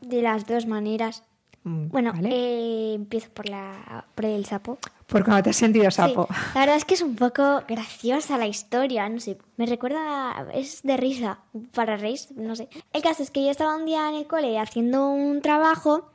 de 0.00 0.20
las 0.20 0.46
dos 0.46 0.66
maneras. 0.66 1.22
Mm, 1.62 1.88
Bueno, 1.88 2.12
¿vale? 2.12 2.28
eh, 2.32 2.94
empiezo 2.94 3.30
por, 3.30 3.48
la, 3.48 4.04
por 4.16 4.24
el 4.24 4.44
sapo. 4.46 4.78
Por 5.06 5.24
cuando 5.24 5.44
te 5.44 5.50
has 5.50 5.56
sentido 5.56 5.90
sapo. 5.92 6.26
Sí, 6.28 6.34
la 6.54 6.60
verdad 6.60 6.76
es 6.76 6.84
que 6.84 6.94
es 6.94 7.02
un 7.02 7.14
poco 7.14 7.62
graciosa 7.68 8.36
la 8.36 8.46
historia, 8.48 9.08
no 9.08 9.20
sé, 9.20 9.38
me 9.56 9.64
recuerda, 9.66 10.46
es 10.52 10.82
de 10.82 10.96
risa, 10.96 11.38
para 11.72 11.96
reír, 11.96 12.18
no 12.36 12.54
sé. 12.56 12.68
El 12.92 13.02
caso 13.02 13.22
es 13.22 13.30
que 13.30 13.44
yo 13.44 13.50
estaba 13.50 13.76
un 13.76 13.86
día 13.86 14.08
en 14.10 14.16
el 14.16 14.26
cole 14.26 14.58
haciendo 14.58 15.08
un 15.08 15.40
trabajo, 15.40 16.10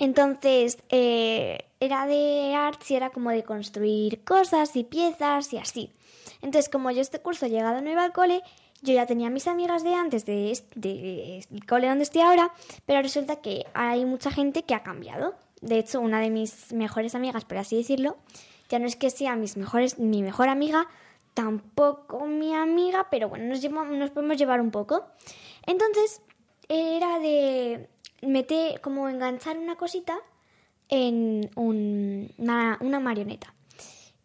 entonces 0.00 0.78
eh, 0.88 1.58
era 1.78 2.06
de 2.06 2.54
arts 2.54 2.90
y 2.90 2.96
era 2.96 3.10
como 3.10 3.30
de 3.30 3.44
construir 3.44 4.24
cosas 4.24 4.74
y 4.74 4.82
piezas 4.84 5.52
y 5.52 5.58
así. 5.58 5.90
Entonces, 6.42 6.68
como 6.68 6.90
yo 6.90 7.00
este 7.00 7.20
curso 7.20 7.46
he 7.46 7.50
llegado 7.50 7.80
nuevo 7.80 8.00
al 8.00 8.12
cole, 8.12 8.42
yo 8.82 8.94
ya 8.94 9.04
tenía 9.06 9.28
mis 9.30 9.46
amigas 9.46 9.84
de 9.84 9.94
antes 9.94 10.24
de, 10.24 10.58
de- 10.74 11.44
cole 11.68 11.86
donde 11.88 12.04
estoy 12.04 12.22
ahora, 12.22 12.52
pero 12.86 13.02
resulta 13.02 13.36
que 13.36 13.66
hay 13.74 14.04
mucha 14.06 14.30
gente 14.30 14.62
que 14.62 14.74
ha 14.74 14.82
cambiado. 14.82 15.34
De 15.60 15.78
hecho, 15.78 16.00
una 16.00 16.20
de 16.20 16.30
mis 16.30 16.72
mejores 16.72 17.14
amigas, 17.14 17.44
por 17.44 17.58
así 17.58 17.76
decirlo, 17.76 18.16
ya 18.70 18.78
no 18.78 18.86
es 18.86 18.96
que 18.96 19.10
sea 19.10 19.36
mis 19.36 19.58
mejores, 19.58 19.98
mi 19.98 20.22
mejor 20.22 20.48
amiga, 20.48 20.88
tampoco 21.34 22.24
mi 22.26 22.54
amiga, 22.54 23.08
pero 23.10 23.28
bueno, 23.28 23.44
nos, 23.46 23.60
lleva- 23.60 23.84
nos 23.84 24.10
podemos 24.10 24.36
llevar 24.38 24.60
un 24.62 24.70
poco. 24.70 25.04
Entonces, 25.66 26.22
era 26.68 27.18
de 27.18 27.88
meter, 28.22 28.80
como 28.80 29.08
enganchar 29.08 29.58
una 29.58 29.76
cosita 29.76 30.18
en 30.88 31.50
un- 31.56 32.32
una, 32.38 32.78
una 32.80 33.00
marioneta. 33.00 33.54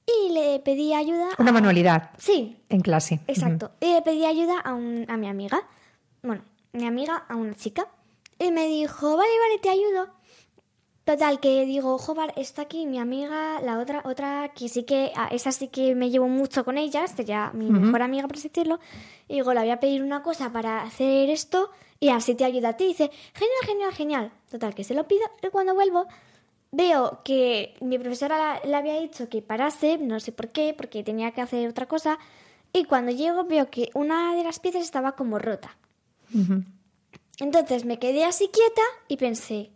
Y 0.07 0.31
le 0.33 0.59
pedí 0.59 0.93
ayuda. 0.93 1.29
Una 1.39 1.49
a- 1.49 1.53
manualidad 1.53 2.11
Sí, 2.17 2.57
en 2.69 2.81
clase. 2.81 3.19
Exacto. 3.27 3.71
Y 3.79 3.93
le 3.93 4.01
pedí 4.01 4.25
ayuda 4.25 4.59
a, 4.59 4.73
un- 4.73 5.05
a 5.09 5.17
mi 5.17 5.27
amiga. 5.27 5.63
Bueno, 6.21 6.43
mi 6.73 6.85
amiga 6.85 7.25
a 7.27 7.35
una 7.35 7.55
chica. 7.55 7.87
Y 8.37 8.51
me 8.51 8.67
dijo, 8.67 9.15
vale, 9.17 9.29
vale, 9.39 9.59
te 9.61 9.69
ayudo. 9.69 10.09
Total, 11.05 11.39
que 11.39 11.65
digo, 11.65 11.99
joder, 11.99 12.33
está 12.35 12.63
aquí 12.63 12.87
mi 12.87 12.97
amiga, 12.97 13.61
la 13.61 13.77
otra, 13.77 14.01
otra 14.05 14.51
que 14.55 14.67
sí 14.69 14.83
que, 14.83 15.11
a 15.15 15.27
esa 15.27 15.51
sí 15.51 15.67
que 15.67 15.93
me 15.93 16.09
llevo 16.09 16.27
mucho 16.27 16.65
con 16.65 16.79
ella, 16.79 17.05
sería 17.07 17.51
mi 17.53 17.69
mejor 17.69 18.01
amiga, 18.01 18.27
por 18.27 18.37
así 18.37 18.49
decirlo. 18.49 18.79
Y 19.27 19.35
digo, 19.35 19.53
le 19.53 19.59
voy 19.61 19.69
a 19.69 19.79
pedir 19.79 20.01
una 20.01 20.23
cosa 20.23 20.51
para 20.51 20.81
hacer 20.81 21.29
esto 21.29 21.69
y 21.99 22.09
así 22.09 22.33
te 22.33 22.43
ayuda 22.43 22.69
a 22.69 22.73
ti. 22.77 22.85
Y 22.85 22.87
dice, 22.87 23.11
genial, 23.35 23.61
genial, 23.65 23.93
genial. 23.93 24.31
Total, 24.49 24.73
que 24.73 24.83
se 24.83 24.95
lo 24.95 25.07
pido 25.07 25.21
y 25.43 25.49
cuando 25.49 25.75
vuelvo 25.75 26.07
veo 26.71 27.21
que 27.23 27.75
mi 27.81 27.99
profesora 27.99 28.37
la- 28.37 28.61
le 28.67 28.75
había 28.75 28.99
dicho 28.99 29.29
que 29.29 29.43
parase, 29.43 29.99
no 29.99 30.19
sé 30.19 30.31
por 30.31 30.49
qué, 30.49 30.73
porque 30.75 31.03
tenía 31.03 31.31
que 31.31 31.41
hacer 31.41 31.69
otra 31.69 31.85
cosa. 31.87 32.17
Y 32.73 32.85
cuando 32.85 33.11
llego 33.11 33.43
veo 33.45 33.69
que 33.69 33.91
una 33.93 34.35
de 34.35 34.43
las 34.43 34.59
piezas 34.59 34.81
estaba 34.81 35.11
como 35.11 35.37
rota. 35.37 35.77
Entonces 37.37 37.85
me 37.85 37.99
quedé 37.99 38.25
así 38.25 38.47
quieta 38.51 38.81
y 39.07 39.17
pensé, 39.17 39.69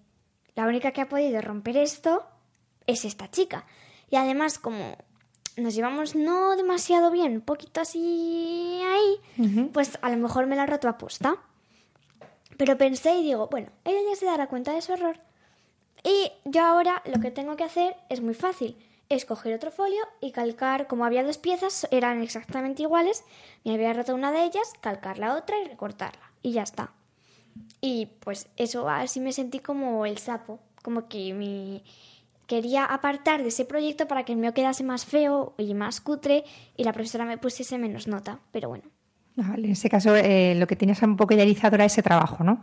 la 0.55 0.65
única 0.65 0.91
que 0.91 1.01
ha 1.01 1.09
podido 1.09 1.41
romper 1.41 1.77
esto 1.77 2.25
es 2.87 3.05
esta 3.05 3.29
chica. 3.29 3.65
Y 4.09 4.15
además, 4.15 4.59
como 4.59 4.97
nos 5.57 5.75
llevamos 5.75 6.15
no 6.15 6.55
demasiado 6.55 7.11
bien, 7.11 7.33
un 7.33 7.41
poquito 7.41 7.81
así 7.81 8.81
ahí, 8.83 9.67
pues 9.73 9.99
a 10.01 10.09
lo 10.09 10.17
mejor 10.17 10.47
me 10.47 10.55
la 10.55 10.63
ha 10.63 10.67
roto 10.67 10.87
a 10.87 10.97
posta. 10.97 11.35
Pero 12.57 12.77
pensé 12.77 13.15
y 13.15 13.23
digo, 13.23 13.47
bueno, 13.47 13.69
ella 13.85 13.99
ya 14.09 14.15
se 14.15 14.25
dará 14.25 14.47
cuenta 14.47 14.73
de 14.73 14.81
su 14.81 14.93
error. 14.93 15.19
Y 16.03 16.31
yo 16.45 16.63
ahora 16.63 17.01
lo 17.05 17.19
que 17.19 17.31
tengo 17.31 17.55
que 17.55 17.63
hacer 17.63 17.95
es 18.09 18.21
muy 18.21 18.33
fácil. 18.33 18.77
Es 19.09 19.25
coger 19.25 19.55
otro 19.55 19.71
folio 19.71 20.01
y 20.21 20.31
calcar, 20.31 20.87
como 20.87 21.03
había 21.03 21.23
dos 21.23 21.37
piezas, 21.37 21.87
eran 21.89 22.21
exactamente 22.21 22.83
iguales, 22.83 23.23
me 23.63 23.73
había 23.73 23.93
roto 23.93 24.13
una 24.13 24.31
de 24.31 24.43
ellas, 24.43 24.73
calcar 24.81 25.17
la 25.17 25.35
otra 25.35 25.59
y 25.59 25.67
recortarla. 25.67 26.31
Y 26.43 26.51
ya 26.51 26.63
está. 26.63 26.93
Y 27.81 28.07
pues 28.19 28.47
eso, 28.57 28.89
así 28.89 29.19
me 29.19 29.31
sentí 29.31 29.59
como 29.59 30.05
el 30.05 30.17
sapo, 30.17 30.59
como 30.81 31.07
que 31.07 31.33
me 31.33 31.81
quería 32.47 32.83
apartar 32.85 33.43
de 33.43 33.49
ese 33.49 33.65
proyecto 33.65 34.07
para 34.07 34.25
que 34.25 34.33
el 34.33 34.39
mío 34.39 34.53
quedase 34.53 34.83
más 34.83 35.05
feo 35.05 35.53
y 35.57 35.73
más 35.73 36.01
cutre 36.01 36.43
y 36.75 36.83
la 36.83 36.93
profesora 36.93 37.25
me 37.25 37.37
pusiese 37.37 37.77
menos 37.77 38.07
nota, 38.07 38.39
pero 38.51 38.69
bueno. 38.69 38.85
Vale, 39.35 39.67
en 39.67 39.71
ese 39.71 39.89
caso, 39.89 40.15
eh, 40.15 40.55
lo 40.55 40.67
que 40.67 40.75
tenías 40.75 41.01
un 41.03 41.15
poco 41.15 41.33
idealizado 41.33 41.75
era 41.75 41.85
ese 41.85 42.01
trabajo, 42.01 42.43
¿no? 42.43 42.61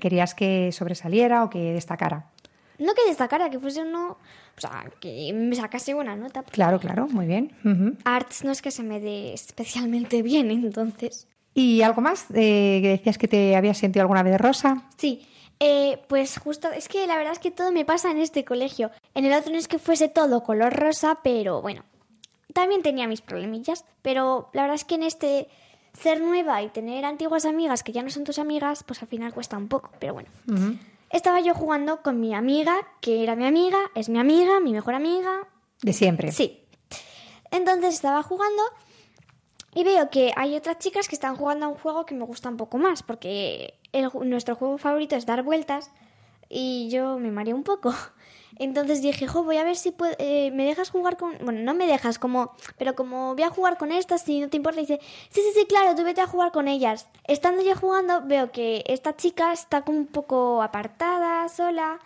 Querías 0.00 0.34
que 0.34 0.72
sobresaliera 0.72 1.44
o 1.44 1.50
que 1.50 1.72
destacara. 1.72 2.30
No 2.78 2.94
que 2.94 3.06
destacara, 3.06 3.50
que 3.50 3.58
fuese 3.58 3.82
uno, 3.82 4.16
o 4.56 4.60
sea, 4.60 4.90
que 5.00 5.32
me 5.34 5.54
sacase 5.54 5.94
buena 5.94 6.16
nota. 6.16 6.42
Claro, 6.44 6.80
claro, 6.80 7.06
muy 7.08 7.26
bien. 7.26 7.52
Ujú. 7.64 7.96
Arts 8.04 8.44
no 8.44 8.52
es 8.52 8.62
que 8.62 8.70
se 8.70 8.82
me 8.82 9.00
dé 9.00 9.34
especialmente 9.34 10.22
bien, 10.22 10.50
entonces. 10.50 11.28
¿Y 11.54 11.82
algo 11.82 12.00
más? 12.00 12.26
Eh, 12.34 12.80
que 12.82 12.88
decías 12.88 13.16
que 13.16 13.28
te 13.28 13.54
habías 13.54 13.78
sentido 13.78 14.02
alguna 14.02 14.22
vez 14.22 14.40
rosa. 14.40 14.88
Sí, 14.96 15.26
eh, 15.60 16.02
pues 16.08 16.38
justo, 16.38 16.70
es 16.72 16.88
que 16.88 17.06
la 17.06 17.16
verdad 17.16 17.32
es 17.32 17.38
que 17.38 17.50
todo 17.50 17.72
me 17.72 17.84
pasa 17.84 18.10
en 18.10 18.18
este 18.18 18.44
colegio. 18.44 18.90
En 19.14 19.24
el 19.24 19.32
otro 19.32 19.52
no 19.52 19.58
es 19.58 19.68
que 19.68 19.78
fuese 19.78 20.08
todo 20.08 20.42
color 20.42 20.74
rosa, 20.74 21.20
pero 21.22 21.62
bueno, 21.62 21.84
también 22.52 22.82
tenía 22.82 23.06
mis 23.06 23.20
problemillas. 23.20 23.84
Pero 24.02 24.50
la 24.52 24.62
verdad 24.62 24.74
es 24.74 24.84
que 24.84 24.96
en 24.96 25.04
este 25.04 25.48
ser 25.98 26.20
nueva 26.20 26.60
y 26.62 26.70
tener 26.70 27.04
antiguas 27.04 27.44
amigas 27.44 27.82
que 27.82 27.92
ya 27.92 28.02
no 28.02 28.10
son 28.10 28.24
tus 28.24 28.38
amigas, 28.38 28.82
pues 28.82 29.00
al 29.02 29.08
final 29.08 29.32
cuesta 29.32 29.56
un 29.56 29.68
poco, 29.68 29.90
pero 30.00 30.12
bueno. 30.12 30.28
Estaba 31.10 31.40
yo 31.40 31.54
jugando 31.54 32.02
con 32.02 32.20
mi 32.20 32.34
amiga, 32.34 32.74
que 33.00 33.22
era 33.22 33.36
mi 33.36 33.46
amiga, 33.46 33.78
es 33.94 34.08
mi 34.08 34.18
amiga, 34.18 34.58
mi 34.58 34.72
mejor 34.72 34.94
amiga, 34.94 35.46
De 35.80 35.92
siempre. 35.92 36.32
Sí. 36.32 36.60
Entonces 37.52 37.94
estaba 37.94 38.24
jugando 38.24 38.62
y 39.74 39.84
veo 39.84 40.08
que 40.10 40.32
hay 40.36 40.56
otras 40.56 40.78
chicas 40.78 41.08
que 41.08 41.14
están 41.14 41.36
jugando 41.36 41.66
a 41.66 41.68
un 41.68 41.74
juego 41.74 42.06
que 42.06 42.14
me 42.14 42.24
gusta 42.24 42.48
un 42.48 42.56
poco 42.56 42.78
más, 42.78 43.02
porque 43.02 43.74
el 43.92 44.08
nuestro 44.24 44.54
juego 44.54 44.78
favorito 44.78 45.16
es 45.16 45.26
dar 45.26 45.42
vueltas 45.42 45.90
y 46.48 46.88
yo 46.90 47.18
me 47.18 47.30
mareo 47.30 47.56
un 47.56 47.64
poco. 47.64 47.92
Entonces 48.56 49.02
dije, 49.02 49.26
jo, 49.26 49.42
voy 49.42 49.56
a 49.56 49.64
ver 49.64 49.74
si 49.74 49.92
eh, 50.18 50.52
me 50.52 50.64
dejas 50.64 50.90
jugar 50.90 51.16
con... 51.16 51.36
Bueno, 51.42 51.60
no 51.60 51.74
me 51.74 51.88
dejas, 51.88 52.20
como... 52.20 52.54
Pero 52.78 52.94
como 52.94 53.34
voy 53.34 53.42
a 53.42 53.50
jugar 53.50 53.76
con 53.78 53.90
estas, 53.90 54.22
si 54.22 54.38
no 54.38 54.48
te 54.48 54.56
importa, 54.56 54.80
dice, 54.80 55.00
sí, 55.30 55.40
sí, 55.40 55.50
sí, 55.54 55.66
claro, 55.66 55.96
tú 55.96 56.04
vete 56.04 56.20
a 56.20 56.28
jugar 56.28 56.52
con 56.52 56.68
ellas. 56.68 57.08
Estando 57.24 57.64
yo 57.64 57.74
jugando, 57.74 58.22
veo 58.24 58.52
que 58.52 58.84
esta 58.86 59.16
chica 59.16 59.52
está 59.52 59.82
como 59.82 59.98
un 59.98 60.06
poco 60.06 60.62
apartada, 60.62 61.48
sola. 61.48 61.98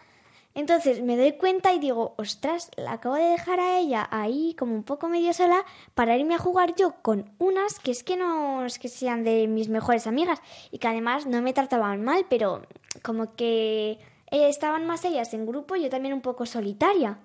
Entonces 0.58 1.00
me 1.04 1.16
doy 1.16 1.34
cuenta 1.34 1.72
y 1.72 1.78
digo, 1.78 2.14
ostras, 2.16 2.72
la 2.76 2.94
acabo 2.94 3.14
de 3.14 3.22
dejar 3.22 3.60
a 3.60 3.78
ella 3.78 4.08
ahí 4.10 4.56
como 4.58 4.74
un 4.74 4.82
poco 4.82 5.08
medio 5.08 5.32
sola 5.32 5.64
para 5.94 6.16
irme 6.16 6.34
a 6.34 6.38
jugar 6.38 6.74
yo 6.74 6.96
con 7.00 7.30
unas 7.38 7.78
que 7.78 7.92
es 7.92 8.02
que 8.02 8.16
no 8.16 8.64
es 8.64 8.80
que 8.80 8.88
sean 8.88 9.22
de 9.22 9.46
mis 9.46 9.68
mejores 9.68 10.08
amigas 10.08 10.42
y 10.72 10.78
que 10.78 10.88
además 10.88 11.26
no 11.26 11.40
me 11.42 11.52
trataban 11.52 12.02
mal, 12.02 12.26
pero 12.28 12.62
como 13.04 13.36
que 13.36 14.00
eh, 14.32 14.48
estaban 14.48 14.84
más 14.84 15.04
ellas 15.04 15.32
en 15.32 15.46
grupo 15.46 15.76
y 15.76 15.84
yo 15.84 15.90
también 15.90 16.12
un 16.12 16.22
poco 16.22 16.44
solitaria. 16.44 17.18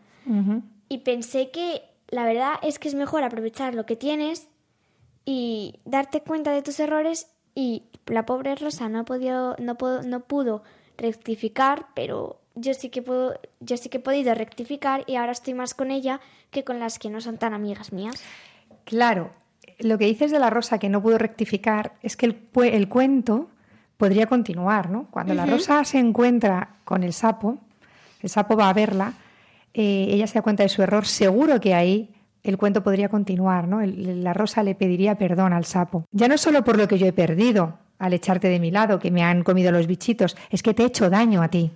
Y 0.87 0.99
pensé 0.99 1.49
que 1.49 1.81
la 2.09 2.25
verdad 2.25 2.59
es 2.61 2.77
que 2.77 2.87
es 2.87 2.93
mejor 2.93 3.23
aprovechar 3.23 3.73
lo 3.73 3.87
que 3.87 3.95
tienes 3.95 4.47
y 5.25 5.79
darte 5.85 6.21
cuenta 6.21 6.51
de 6.51 6.61
tus 6.61 6.79
errores 6.79 7.31
y 7.55 7.85
la 8.05 8.27
pobre 8.27 8.53
Rosa 8.53 8.89
no 8.89 8.99
ha 8.99 9.05
podido, 9.05 9.55
no, 9.57 9.75
no 10.05 10.19
pudo 10.19 10.61
rectificar, 10.97 11.87
pero 11.95 12.42
yo 12.55 12.73
sí 12.73 12.89
que 12.89 13.01
puedo, 13.01 13.39
yo 13.59 13.77
sí 13.77 13.89
que 13.89 13.97
he 13.97 14.01
podido 14.01 14.33
rectificar 14.35 15.03
y 15.07 15.15
ahora 15.15 15.31
estoy 15.31 15.53
más 15.53 15.73
con 15.73 15.91
ella 15.91 16.19
que 16.51 16.63
con 16.63 16.79
las 16.79 16.99
que 16.99 17.09
no 17.09 17.19
son 17.21 17.37
tan 17.37 17.53
amigas 17.53 17.91
mías. 17.93 18.21
Claro, 18.85 19.31
lo 19.79 19.97
que 19.97 20.05
dices 20.05 20.31
de 20.31 20.39
la 20.39 20.49
rosa 20.49 20.77
que 20.77 20.89
no 20.89 21.01
pudo 21.01 21.17
rectificar 21.17 21.93
es 22.01 22.15
que 22.17 22.25
el, 22.27 22.37
el 22.63 22.89
cuento 22.89 23.49
podría 23.97 24.27
continuar, 24.27 24.89
¿no? 24.89 25.07
Cuando 25.09 25.33
la 25.33 25.45
rosa 25.45 25.83
se 25.85 25.99
encuentra 25.99 26.75
con 26.83 27.03
el 27.03 27.13
sapo, 27.13 27.57
el 28.21 28.29
sapo 28.29 28.55
va 28.57 28.69
a 28.69 28.73
verla, 28.73 29.13
eh, 29.73 30.07
ella 30.09 30.27
se 30.27 30.35
da 30.35 30.41
cuenta 30.41 30.63
de 30.63 30.69
su 30.69 30.81
error, 30.83 31.05
seguro 31.05 31.59
que 31.59 31.73
ahí 31.73 32.09
el 32.43 32.57
cuento 32.57 32.83
podría 32.83 33.07
continuar, 33.09 33.67
¿no? 33.67 33.81
El- 33.81 34.23
la 34.23 34.33
rosa 34.33 34.61
le 34.63 34.75
pediría 34.75 35.15
perdón 35.17 35.53
al 35.53 35.65
sapo. 35.65 36.05
Ya 36.11 36.27
no 36.27 36.37
solo 36.37 36.63
por 36.63 36.77
lo 36.77 36.87
que 36.87 36.97
yo 36.97 37.07
he 37.07 37.13
perdido 37.13 37.79
al 37.99 38.13
echarte 38.13 38.49
de 38.49 38.59
mi 38.59 38.69
lado, 38.69 38.99
que 38.99 39.11
me 39.11 39.23
han 39.23 39.43
comido 39.43 39.71
los 39.71 39.87
bichitos, 39.87 40.35
es 40.49 40.61
que 40.61 40.73
te 40.73 40.83
he 40.83 40.87
hecho 40.87 41.09
daño 41.09 41.41
a 41.41 41.47
ti. 41.47 41.71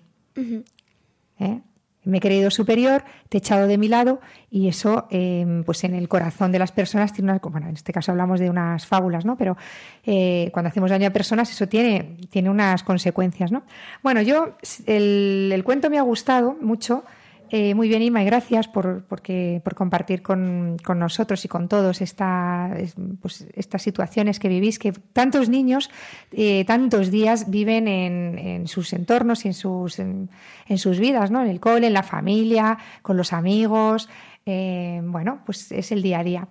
¿Eh? 1.39 1.61
Me 2.03 2.19
he 2.19 2.21
creído 2.21 2.49
superior, 2.51 3.03
te 3.27 3.37
he 3.37 3.39
echado 3.39 3.67
de 3.67 3.77
mi 3.77 3.89
lado 3.89 4.21
y 4.49 4.69
eso, 4.69 5.07
eh, 5.11 5.61
pues 5.65 5.83
en 5.83 5.93
el 5.93 6.07
corazón 6.07 6.53
de 6.53 6.59
las 6.59 6.71
personas 6.71 7.11
tiene 7.11 7.31
una, 7.31 7.39
bueno, 7.39 7.67
en 7.67 7.73
este 7.73 7.91
caso 7.91 8.11
hablamos 8.11 8.39
de 8.39 8.49
unas 8.49 8.85
fábulas, 8.85 9.25
¿no? 9.25 9.35
Pero 9.35 9.57
eh, 10.05 10.49
cuando 10.53 10.69
hacemos 10.69 10.89
daño 10.89 11.07
a 11.07 11.11
personas 11.11 11.51
eso 11.51 11.67
tiene, 11.67 12.17
tiene 12.29 12.49
unas 12.49 12.83
consecuencias, 12.83 13.51
¿no? 13.51 13.63
Bueno, 14.03 14.21
yo, 14.21 14.55
el, 14.85 15.51
el 15.53 15.63
cuento 15.65 15.89
me 15.89 15.97
ha 15.97 16.01
gustado 16.01 16.55
mucho. 16.61 17.03
Eh, 17.49 17.73
muy 17.75 17.87
bien, 17.87 18.01
Ima, 18.01 18.21
y 18.21 18.25
gracias 18.25 18.67
por, 18.67 19.05
porque, 19.05 19.61
por 19.63 19.73
compartir 19.75 20.21
con, 20.21 20.77
con 20.83 20.99
nosotros 20.99 21.43
y 21.45 21.47
con 21.47 21.67
todos 21.67 22.01
esta, 22.01 22.71
es- 22.77 22.95
pues, 23.21 23.47
estas 23.55 23.81
situaciones 23.81 24.39
que 24.39 24.49
vivís, 24.49 24.79
que 24.79 24.91
tantos 24.91 25.47
niños, 25.49 25.89
eh, 26.31 26.65
tantos 26.65 27.09
días 27.09 27.49
viven 27.49 27.87
en, 27.87 28.37
en 28.37 28.67
sus 28.67 28.91
entornos 28.93 29.45
y 29.45 29.49
en 29.49 29.53
sus, 29.53 29.99
en, 29.99 30.29
en 30.67 30.77
sus 30.77 30.99
vidas, 30.99 31.31
¿no? 31.31 31.41
En 31.41 31.47
el 31.47 31.59
cole, 31.59 31.87
en 31.87 31.93
la 31.93 32.03
familia, 32.03 32.77
con 33.01 33.15
los 33.17 33.31
amigos. 33.33 34.09
eh, 34.45 35.01
bueno, 35.03 35.39
pues 35.45 35.71
es 35.71 35.91
el 35.91 36.01
día 36.01 36.19
a 36.19 36.23
día. 36.23 36.47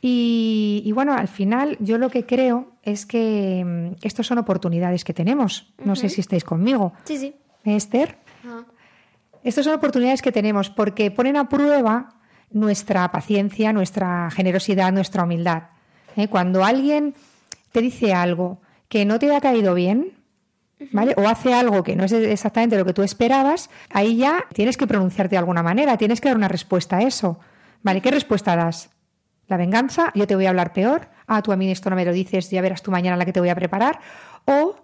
Y, 0.00 0.82
y 0.84 0.92
bueno, 0.92 1.14
al 1.14 1.28
final 1.28 1.76
yo 1.80 1.98
lo 1.98 2.10
que 2.10 2.24
creo 2.26 2.72
es 2.82 3.06
que 3.06 3.64
mm, 3.64 4.04
estos 4.06 4.26
son 4.26 4.38
oportunidades 4.38 5.04
que 5.04 5.14
tenemos. 5.14 5.72
No 5.84 5.96
sé 5.96 6.08
si 6.08 6.20
estáis 6.20 6.44
conmigo. 6.44 6.92
Sí, 7.04 7.16
sí. 7.18 7.34
Esther. 7.64 8.18
Estas 9.46 9.64
son 9.64 9.74
oportunidades 9.74 10.22
que 10.22 10.32
tenemos 10.32 10.70
porque 10.70 11.12
ponen 11.12 11.36
a 11.36 11.48
prueba 11.48 12.08
nuestra 12.50 13.12
paciencia, 13.12 13.72
nuestra 13.72 14.28
generosidad, 14.32 14.92
nuestra 14.92 15.22
humildad. 15.22 15.68
¿eh? 16.16 16.26
Cuando 16.26 16.64
alguien 16.64 17.14
te 17.70 17.80
dice 17.80 18.12
algo 18.12 18.60
que 18.88 19.04
no 19.04 19.20
te 19.20 19.32
ha 19.32 19.40
caído 19.40 19.74
bien, 19.74 20.14
¿vale? 20.90 21.14
O 21.16 21.28
hace 21.28 21.54
algo 21.54 21.84
que 21.84 21.94
no 21.94 22.02
es 22.02 22.12
exactamente 22.12 22.76
lo 22.76 22.84
que 22.84 22.92
tú 22.92 23.04
esperabas, 23.04 23.70
ahí 23.90 24.16
ya 24.16 24.46
tienes 24.52 24.76
que 24.76 24.88
pronunciarte 24.88 25.34
de 25.34 25.38
alguna 25.38 25.62
manera, 25.62 25.96
tienes 25.96 26.20
que 26.20 26.28
dar 26.28 26.36
una 26.36 26.48
respuesta 26.48 26.96
a 26.96 27.02
eso. 27.02 27.38
¿Vale? 27.84 28.00
¿Qué 28.00 28.10
respuesta 28.10 28.56
das? 28.56 28.90
¿La 29.46 29.56
venganza? 29.56 30.10
¿Yo 30.16 30.26
te 30.26 30.34
voy 30.34 30.46
a 30.46 30.48
hablar 30.48 30.72
peor? 30.72 31.08
Ah, 31.28 31.40
tú 31.40 31.52
a 31.52 31.56
mí 31.56 31.70
esto 31.70 31.88
no 31.88 31.94
me 31.94 32.04
lo 32.04 32.12
dices, 32.12 32.50
ya 32.50 32.62
verás 32.62 32.82
tú 32.82 32.90
mañana 32.90 33.16
la 33.16 33.24
que 33.24 33.32
te 33.32 33.38
voy 33.38 33.50
a 33.50 33.54
preparar. 33.54 34.00
O 34.44 34.74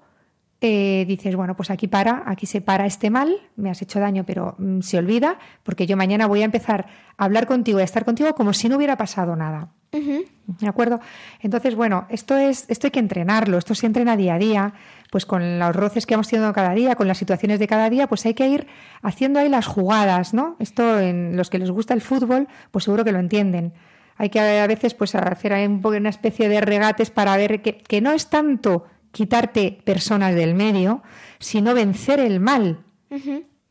eh, 0.65 1.05
dices, 1.07 1.35
bueno, 1.35 1.57
pues 1.57 1.71
aquí 1.71 1.89
para, 1.89 2.23
aquí 2.25 2.47
se 2.47 2.61
para 2.61 2.87
este 2.87 3.11
mal, 3.11 3.35
me 3.57 3.69
has 3.69 3.83
hecho 3.83 3.99
daño, 3.99 4.25
pero 4.25 4.55
mm, 4.59 4.81
se 4.81 4.97
olvida, 4.97 5.39
porque 5.65 5.87
yo 5.87 5.97
mañana 5.97 6.27
voy 6.27 6.43
a 6.43 6.45
empezar 6.45 6.87
a 7.17 7.25
hablar 7.25 7.49
contigo 7.49 7.81
y 7.81 7.83
a 7.83 7.85
estar 7.85 8.05
contigo 8.05 8.33
como 8.35 8.53
si 8.53 8.69
no 8.69 8.77
hubiera 8.77 8.97
pasado 8.97 9.35
nada. 9.35 9.73
¿De 9.91 10.69
acuerdo? 10.69 11.01
Entonces, 11.41 11.75
bueno, 11.75 12.07
esto 12.09 12.37
es, 12.37 12.65
esto 12.69 12.87
hay 12.87 12.93
que 12.93 13.01
entrenarlo, 13.01 13.59
esto 13.59 13.75
se 13.75 13.87
entrena 13.87 14.17
día 14.17 14.35
a 14.35 14.39
día, 14.39 14.75
pues 15.11 15.27
con 15.27 15.59
los 15.59 15.77
roces 15.77 16.07
que 16.07 16.15
vamos 16.15 16.29
teniendo 16.29 16.55
cada 16.55 16.73
día, 16.73 16.95
con 16.95 17.09
las 17.09 17.19
situaciones 17.19 17.59
de 17.59 17.67
cada 17.67 17.91
día, 17.91 18.07
pues 18.07 18.25
hay 18.25 18.33
que 18.33 18.49
ir 18.49 18.69
haciendo 19.03 19.41
ahí 19.41 19.51
las 19.51 19.67
jugadas, 19.67 20.33
¿no? 20.33 20.57
Esto 20.61 20.99
en 20.99 21.37
los 21.37 21.51
que 21.51 21.59
les 21.59 21.71
gusta 21.71 21.93
el 21.93 22.01
fútbol, 22.01 22.49
pues 22.71 22.85
seguro 22.85 23.05
que 23.05 23.13
lo 23.13 23.19
entienden. 23.19 23.75
Hay 24.17 24.31
que 24.31 24.41
a 24.41 24.67
veces 24.67 24.95
pues 24.95 25.15
hacer 25.15 25.53
ahí 25.53 25.67
un 25.67 25.83
poco 25.83 25.97
una 25.97 26.09
especie 26.09 26.49
de 26.49 26.61
regates 26.61 27.11
para 27.11 27.37
ver 27.37 27.61
que, 27.61 27.79
que 27.79 28.01
no 28.01 28.13
es 28.13 28.31
tanto 28.31 28.87
quitarte 29.13 29.79
personas 29.85 30.35
del 30.35 30.55
medio, 30.55 31.03
sino 31.39 31.75
vencer 31.75 32.19
el 32.21 32.41
mal 32.41 32.81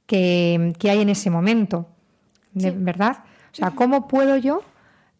que, 0.07 0.73
que 0.79 0.89
hay 0.89 1.01
en 1.01 1.09
ese 1.09 1.29
momento. 1.29 1.87
De- 2.53 2.71
¿Verdad? 2.71 3.23
O 3.51 3.55
sea, 3.55 3.71
¿cómo 3.71 4.07
puedo 4.07 4.37
yo 4.37 4.61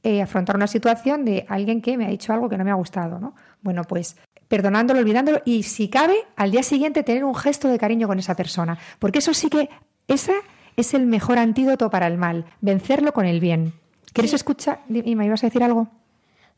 eh, 0.04 0.22
afrontar 0.22 0.56
una 0.56 0.68
situación 0.68 1.26
de 1.26 1.46
alguien 1.50 1.82
que 1.82 1.98
me 1.98 2.06
ha 2.06 2.10
dicho 2.10 2.34
algo 2.34 2.50
que 2.50 2.58
no 2.58 2.64
me 2.64 2.72
ha 2.72 2.76
gustado? 2.76 3.20
¿no? 3.20 3.36
Bueno, 3.62 3.84
pues 3.84 4.18
perdonándolo, 4.48 5.00
olvidándolo 5.00 5.42
y 5.46 5.64
si 5.64 5.90
cabe, 5.90 6.16
al 6.36 6.52
día 6.52 6.64
siguiente 6.64 7.04
tener 7.04 7.24
un 7.24 7.36
gesto 7.36 7.68
de 7.70 7.78
cariño 7.80 8.08
con 8.08 8.20
esa 8.20 8.36
persona. 8.36 8.78
Porque 9.00 9.20
eso 9.20 9.34
sí 9.34 9.50
que, 9.50 9.70
esa 10.08 10.34
es 10.76 10.94
el 10.94 11.06
mejor 11.06 11.38
antídoto 11.40 11.90
para 11.90 12.08
el 12.08 12.18
mal, 12.18 12.46
vencerlo 12.60 13.14
con 13.14 13.26
el 13.26 13.40
bien. 13.40 13.74
¿Quieres 14.14 14.34
escuchar? 14.34 14.82
Dime, 14.90 15.16
¿me 15.16 15.26
ibas 15.26 15.44
a 15.44 15.48
decir 15.48 15.64
algo? 15.64 15.88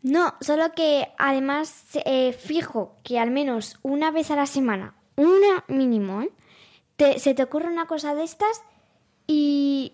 No, 0.03 0.35
solo 0.41 0.73
que 0.73 1.07
además 1.17 1.83
eh, 2.05 2.33
fijo 2.33 2.97
que 3.03 3.19
al 3.19 3.31
menos 3.31 3.79
una 3.81 4.11
vez 4.11 4.29
a 4.31 4.35
la 4.35 4.45
semana, 4.45 4.93
una 5.15 5.63
mínimo, 5.67 6.21
¿eh? 6.21 6.29
te- 6.97 7.19
se 7.19 7.33
te 7.33 7.41
ocurre 7.43 7.67
una 7.69 7.87
cosa 7.87 8.13
de 8.13 8.23
estas 8.23 8.63
y 9.27 9.93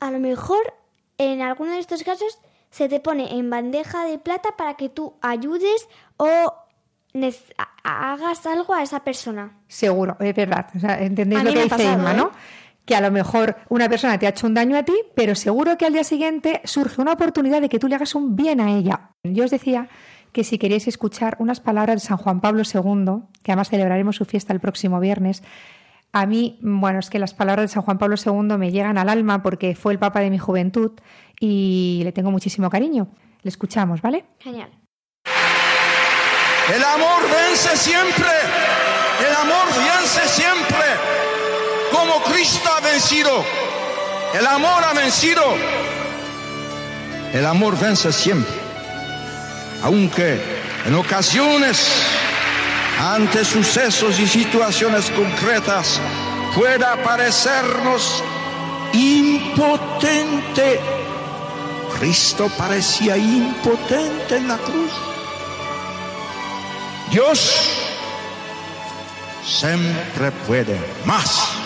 a 0.00 0.10
lo 0.10 0.18
mejor 0.18 0.74
en 1.18 1.42
alguno 1.42 1.72
de 1.72 1.78
estos 1.78 2.02
casos 2.02 2.38
se 2.70 2.88
te 2.88 3.00
pone 3.00 3.36
en 3.38 3.50
bandeja 3.50 4.04
de 4.06 4.18
plata 4.18 4.56
para 4.56 4.74
que 4.74 4.88
tú 4.88 5.14
ayudes 5.20 5.86
o 6.16 6.54
hagas 7.84 8.46
algo 8.46 8.72
a 8.74 8.82
esa 8.82 9.00
persona. 9.04 9.58
Seguro, 9.68 10.16
es 10.20 10.34
verdad. 10.34 10.66
O 10.74 10.78
sea, 10.80 10.98
¿Entendéis 11.02 11.42
A 11.42 11.44
lo 11.44 11.50
que 11.52 11.56
dice 11.64 11.68
pasado, 11.68 11.98
Inma, 11.98 12.12
¿eh? 12.12 12.16
Que 12.84 12.96
a 12.96 13.00
lo 13.00 13.10
mejor 13.10 13.56
una 13.68 13.88
persona 13.88 14.18
te 14.18 14.26
ha 14.26 14.30
hecho 14.30 14.46
un 14.46 14.54
daño 14.54 14.76
a 14.76 14.82
ti, 14.82 14.94
pero 15.14 15.34
seguro 15.34 15.78
que 15.78 15.86
al 15.86 15.92
día 15.92 16.04
siguiente 16.04 16.60
surge 16.64 17.00
una 17.00 17.12
oportunidad 17.12 17.60
de 17.60 17.68
que 17.68 17.78
tú 17.78 17.88
le 17.88 17.94
hagas 17.94 18.14
un 18.14 18.34
bien 18.34 18.60
a 18.60 18.72
ella. 18.72 19.10
Yo 19.22 19.44
os 19.44 19.50
decía 19.50 19.88
que 20.32 20.44
si 20.44 20.58
queréis 20.58 20.88
escuchar 20.88 21.36
unas 21.38 21.60
palabras 21.60 22.02
de 22.02 22.06
San 22.06 22.16
Juan 22.16 22.40
Pablo 22.40 22.62
II, 22.62 23.22
que 23.42 23.52
además 23.52 23.68
celebraremos 23.68 24.16
su 24.16 24.24
fiesta 24.24 24.52
el 24.52 24.60
próximo 24.60 24.98
viernes, 24.98 25.42
a 26.12 26.26
mí, 26.26 26.58
bueno, 26.60 26.98
es 26.98 27.08
que 27.08 27.18
las 27.18 27.32
palabras 27.32 27.70
de 27.70 27.74
San 27.74 27.82
Juan 27.82 27.98
Pablo 27.98 28.16
II 28.22 28.58
me 28.58 28.70
llegan 28.70 28.98
al 28.98 29.08
alma 29.08 29.42
porque 29.42 29.74
fue 29.74 29.92
el 29.92 29.98
papa 29.98 30.20
de 30.20 30.30
mi 30.30 30.38
juventud 30.38 30.92
y 31.40 32.02
le 32.04 32.12
tengo 32.12 32.30
muchísimo 32.30 32.68
cariño. 32.68 33.08
Le 33.42 33.48
escuchamos, 33.48 34.02
¿vale? 34.02 34.24
Genial. 34.38 34.70
El 36.74 36.84
amor 36.84 37.22
vence 37.22 37.76
siempre. 37.76 38.28
El 39.26 39.34
amor 39.34 39.66
vence 39.68 40.28
siempre. 40.28 41.31
Como 41.92 42.22
Cristo 42.24 42.68
ha 42.74 42.80
vencido. 42.80 43.44
El 44.34 44.46
amor 44.46 44.82
ha 44.82 44.92
vencido. 44.94 45.42
El 47.32 47.46
amor 47.46 47.78
vence 47.78 48.12
siempre. 48.12 48.54
Aunque 49.82 50.40
en 50.86 50.94
ocasiones, 50.94 51.88
ante 52.98 53.44
sucesos 53.44 54.18
y 54.18 54.26
situaciones 54.26 55.10
concretas, 55.10 56.00
pueda 56.54 57.02
parecernos 57.02 58.22
impotente. 58.92 60.80
Cristo 61.98 62.50
parecía 62.56 63.16
impotente 63.16 64.36
en 64.36 64.48
la 64.48 64.58
cruz. 64.58 64.90
Dios 67.10 67.68
siempre 69.44 70.30
puede 70.46 70.78
más. 71.04 71.61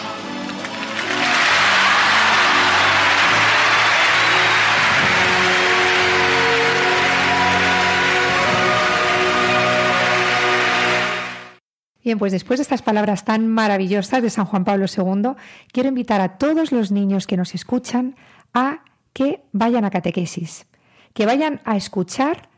Bien, 12.06 12.20
pues 12.20 12.30
después 12.30 12.60
de 12.60 12.62
estas 12.62 12.82
palabras 12.82 13.24
tan 13.24 13.48
maravillosas 13.48 14.22
de 14.22 14.30
San 14.30 14.44
Juan 14.44 14.64
Pablo 14.64 14.86
II, 14.86 15.30
quiero 15.72 15.88
invitar 15.88 16.20
a 16.20 16.38
todos 16.38 16.70
los 16.70 16.92
niños 16.92 17.26
que 17.26 17.36
nos 17.36 17.52
escuchan 17.52 18.14
a 18.54 18.84
que 19.12 19.42
vayan 19.50 19.84
a 19.84 19.90
catequesis, 19.90 20.68
que 21.14 21.26
vayan 21.26 21.60
a 21.64 21.76
escuchar 21.76 22.48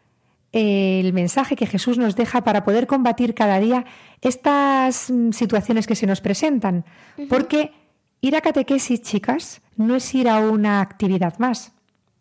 eh, 0.53 1.01
el 1.03 1.15
mensaje 1.15 1.57
que 1.57 1.65
Jesús 1.65 1.97
nos 1.97 2.15
deja 2.15 2.45
para 2.45 2.63
poder 2.63 2.87
combatir 2.87 3.33
cada 3.33 3.59
día 3.59 3.87
estas 4.21 5.11
mm, 5.11 5.31
situaciones 5.31 5.87
que 5.87 5.97
se 5.97 6.07
nos 6.07 6.21
presentan. 6.21 6.85
Porque 7.31 7.73
ir 8.21 8.37
a 8.37 8.43
catequesis, 8.43 9.01
chicas, 9.01 9.63
no 9.79 9.97
es 9.97 10.15
ir 10.15 10.29
a 10.29 10.41
una 10.41 10.83
actividad 10.83 11.39
más, 11.39 11.73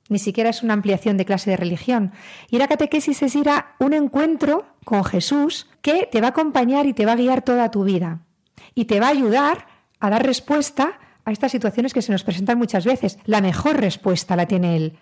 ni 0.07 0.19
siquiera 0.19 0.49
es 0.49 0.63
una 0.63 0.75
ampliación 0.75 1.17
de 1.17 1.25
clase 1.25 1.49
de 1.49 1.57
religión. 1.57 2.13
Ir 2.51 2.63
a 2.63 2.69
catequesis 2.69 3.21
es 3.21 3.35
ir 3.35 3.49
a 3.49 3.75
un 3.79 3.91
encuentro 3.91 4.76
con 4.87 5.03
Jesús 5.03 5.67
que 5.81 6.07
te 6.09 6.21
va 6.21 6.27
a 6.27 6.29
acompañar 6.29 6.85
y 6.85 6.93
te 6.93 7.05
va 7.05 7.11
a 7.11 7.17
guiar 7.17 7.41
toda 7.41 7.69
tu 7.71 7.83
vida. 7.83 8.21
Y 8.73 8.85
te 8.85 9.01
va 9.01 9.07
a 9.07 9.09
ayudar 9.09 9.67
a 9.99 10.09
dar 10.09 10.25
respuesta 10.25 10.97
a 11.25 11.31
estas 11.33 11.51
situaciones 11.51 11.93
que 11.93 12.01
se 12.01 12.13
nos 12.13 12.23
presentan 12.23 12.57
muchas 12.57 12.85
veces. 12.85 13.19
La 13.25 13.41
mejor 13.41 13.81
respuesta 13.81 14.37
la 14.37 14.45
tiene 14.45 14.77
Él. 14.77 14.97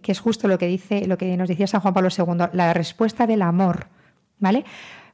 Que 0.00 0.12
es 0.12 0.20
justo 0.20 0.48
lo 0.48 0.56
que 0.56 0.66
dice, 0.66 1.06
lo 1.06 1.18
que 1.18 1.36
nos 1.36 1.50
decía 1.50 1.66
San 1.66 1.82
Juan 1.82 1.92
Pablo 1.92 2.08
II, 2.16 2.48
la 2.54 2.72
respuesta 2.72 3.26
del 3.26 3.42
amor. 3.42 3.88
¿Vale? 4.38 4.64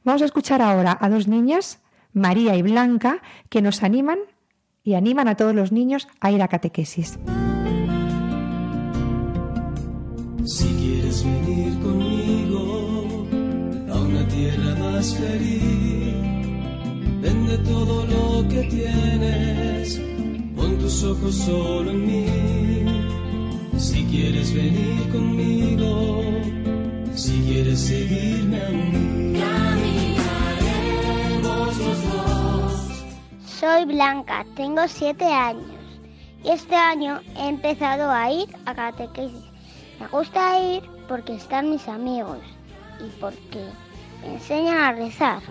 Vamos 0.05 0.21
a 0.21 0.25
escuchar 0.25 0.61
ahora 0.61 0.97
a 1.01 1.09
dos 1.09 1.27
niñas, 1.27 1.81
María 2.13 2.55
y 2.55 2.61
Blanca, 2.61 3.21
que 3.49 3.61
nos 3.61 3.83
animan 3.83 4.19
y 4.85 4.93
animan 4.93 5.27
a 5.27 5.35
todos 5.35 5.53
los 5.53 5.73
niños 5.73 6.07
a 6.21 6.31
ir 6.31 6.41
a 6.41 6.47
catequesis. 6.47 7.19
Si 10.45 10.67
quieres 10.75 11.25
venir 11.25 11.77
conmigo 11.81 12.65
una 14.05 14.27
tierra 14.27 14.75
más 14.75 15.15
feliz, 15.15 16.13
vende 17.21 17.57
todo 17.59 18.05
lo 18.05 18.47
que 18.47 18.63
tienes, 18.63 19.99
pon 20.55 20.77
tus 20.77 21.03
ojos 21.03 21.35
solo 21.35 21.91
en 21.91 22.05
mí. 22.05 22.25
Si 23.77 24.05
quieres 24.05 24.53
venir 24.53 25.09
conmigo, 25.11 26.21
si 27.13 27.41
quieres 27.41 27.79
seguirme 27.79 28.61
a 28.61 28.69
mí, 28.69 29.33
caminaremos 30.19 31.77
los 31.77 32.03
dos. 32.11 33.03
Soy 33.45 33.85
Blanca, 33.85 34.45
tengo 34.55 34.87
siete 34.87 35.25
años 35.25 35.75
y 36.43 36.49
este 36.49 36.75
año 36.75 37.21
he 37.37 37.49
empezado 37.49 38.11
a 38.11 38.31
ir 38.31 38.47
a 38.65 38.75
catequesis. 38.75 39.43
Me 39.99 40.07
gusta 40.07 40.59
ir 40.59 40.83
porque 41.07 41.35
están 41.35 41.71
mis 41.71 41.87
amigos 41.87 42.37
y 42.99 43.09
porque 43.19 43.65
enseñan 44.23 44.77
a 44.77 44.91
rezar. 44.91 45.41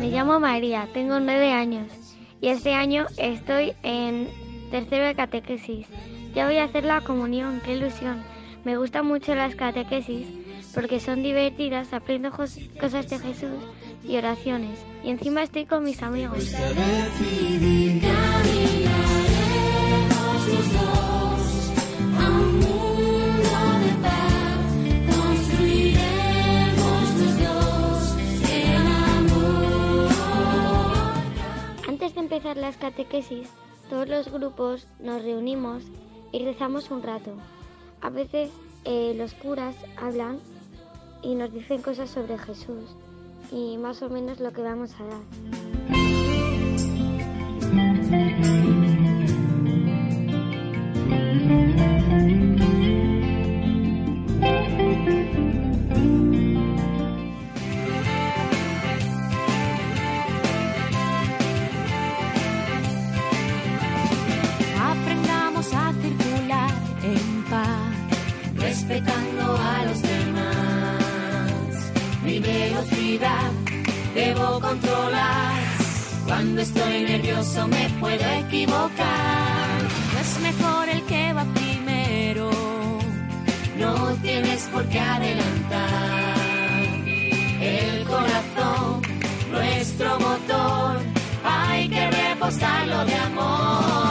Me 0.00 0.10
llamo 0.10 0.40
María, 0.40 0.88
tengo 0.92 1.20
nueve 1.20 1.52
años 1.52 1.86
y 2.40 2.48
este 2.48 2.74
año 2.74 3.06
estoy 3.18 3.74
en 3.82 4.28
tercero 4.70 5.06
de 5.06 5.14
catequesis. 5.14 5.86
Ya 6.34 6.46
voy 6.46 6.58
a 6.58 6.64
hacer 6.64 6.84
la 6.84 7.00
comunión, 7.00 7.60
qué 7.64 7.74
ilusión. 7.74 8.22
Me 8.64 8.76
gustan 8.76 9.06
mucho 9.06 9.34
las 9.34 9.54
catequesis 9.54 10.26
porque 10.74 11.00
son 11.00 11.22
divertidas, 11.22 11.92
aprendo 11.92 12.30
cosas 12.30 13.08
de 13.08 13.18
Jesús 13.18 13.58
y 14.08 14.16
oraciones. 14.16 14.78
Y 15.02 15.10
encima 15.10 15.42
estoy 15.42 15.66
con 15.66 15.84
mis 15.84 16.02
amigos. 16.02 16.54
amor. 16.54 16.76
Antes 31.88 32.14
de 32.14 32.20
empezar 32.20 32.56
las 32.56 32.76
catequesis, 32.76 33.48
todos 33.88 34.08
los 34.08 34.30
grupos 34.30 34.86
nos 34.98 35.22
reunimos 35.22 35.82
y 36.32 36.44
rezamos 36.44 36.90
un 36.90 37.02
rato. 37.02 37.32
A 38.00 38.10
veces 38.10 38.50
eh, 38.84 39.14
los 39.16 39.34
curas 39.34 39.74
hablan 39.96 40.40
y 41.22 41.34
nos 41.34 41.52
dicen 41.52 41.82
cosas 41.82 42.10
sobre 42.10 42.38
Jesús 42.38 42.96
y 43.50 43.76
más 43.78 44.02
o 44.02 44.08
menos 44.08 44.40
lo 44.40 44.52
que 44.52 44.62
vamos 44.62 44.90
a 45.00 45.04
dar. 45.04 45.20
Aprendamos 64.80 65.72
a 65.74 65.92
circular 65.92 66.70
en 67.02 67.44
paz, 67.50 68.56
respetando 68.56 69.35
debo 74.14 74.60
controlar. 74.60 75.62
Cuando 76.26 76.60
estoy 76.60 77.04
nervioso 77.04 77.68
me 77.68 77.88
puedo 78.00 78.24
equivocar. 78.46 79.78
Es 80.20 80.40
mejor 80.40 80.88
el 80.88 81.02
que 81.04 81.32
va 81.32 81.44
primero. 81.54 82.50
No 83.78 83.94
tienes 84.22 84.62
por 84.72 84.84
qué 84.88 84.98
adelantar. 84.98 86.36
El 87.60 88.04
corazón, 88.04 89.02
nuestro 89.50 90.18
motor, 90.20 91.00
hay 91.44 91.88
que 91.88 92.10
reposarlo 92.10 93.04
de 93.04 93.14
amor. 93.14 94.05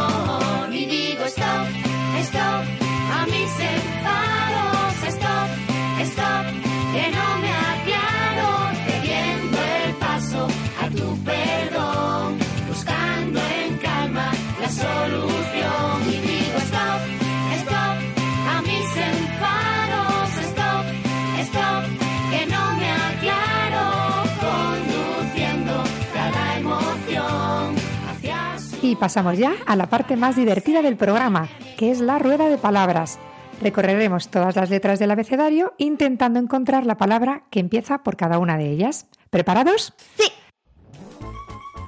Y 28.85 28.95
pasamos 28.95 29.35
ya 29.39 29.55
a 29.65 29.75
la 29.75 29.87
parte 29.87 30.15
más 30.15 30.35
divertida 30.35 30.83
del 30.83 30.95
programa, 30.95 31.49
que 31.75 31.89
es 31.89 32.01
la 32.01 32.19
rueda 32.19 32.49
de 32.49 32.59
palabras. 32.59 33.17
Recorreremos 33.59 34.29
todas 34.29 34.55
las 34.55 34.69
letras 34.69 34.99
del 34.99 35.09
abecedario 35.09 35.73
intentando 35.79 36.37
encontrar 36.37 36.85
la 36.85 36.95
palabra 36.95 37.45
que 37.49 37.59
empieza 37.59 38.03
por 38.03 38.15
cada 38.15 38.37
una 38.37 38.57
de 38.57 38.69
ellas. 38.69 39.07
¿Preparados? 39.31 39.95
Sí. 40.19 40.31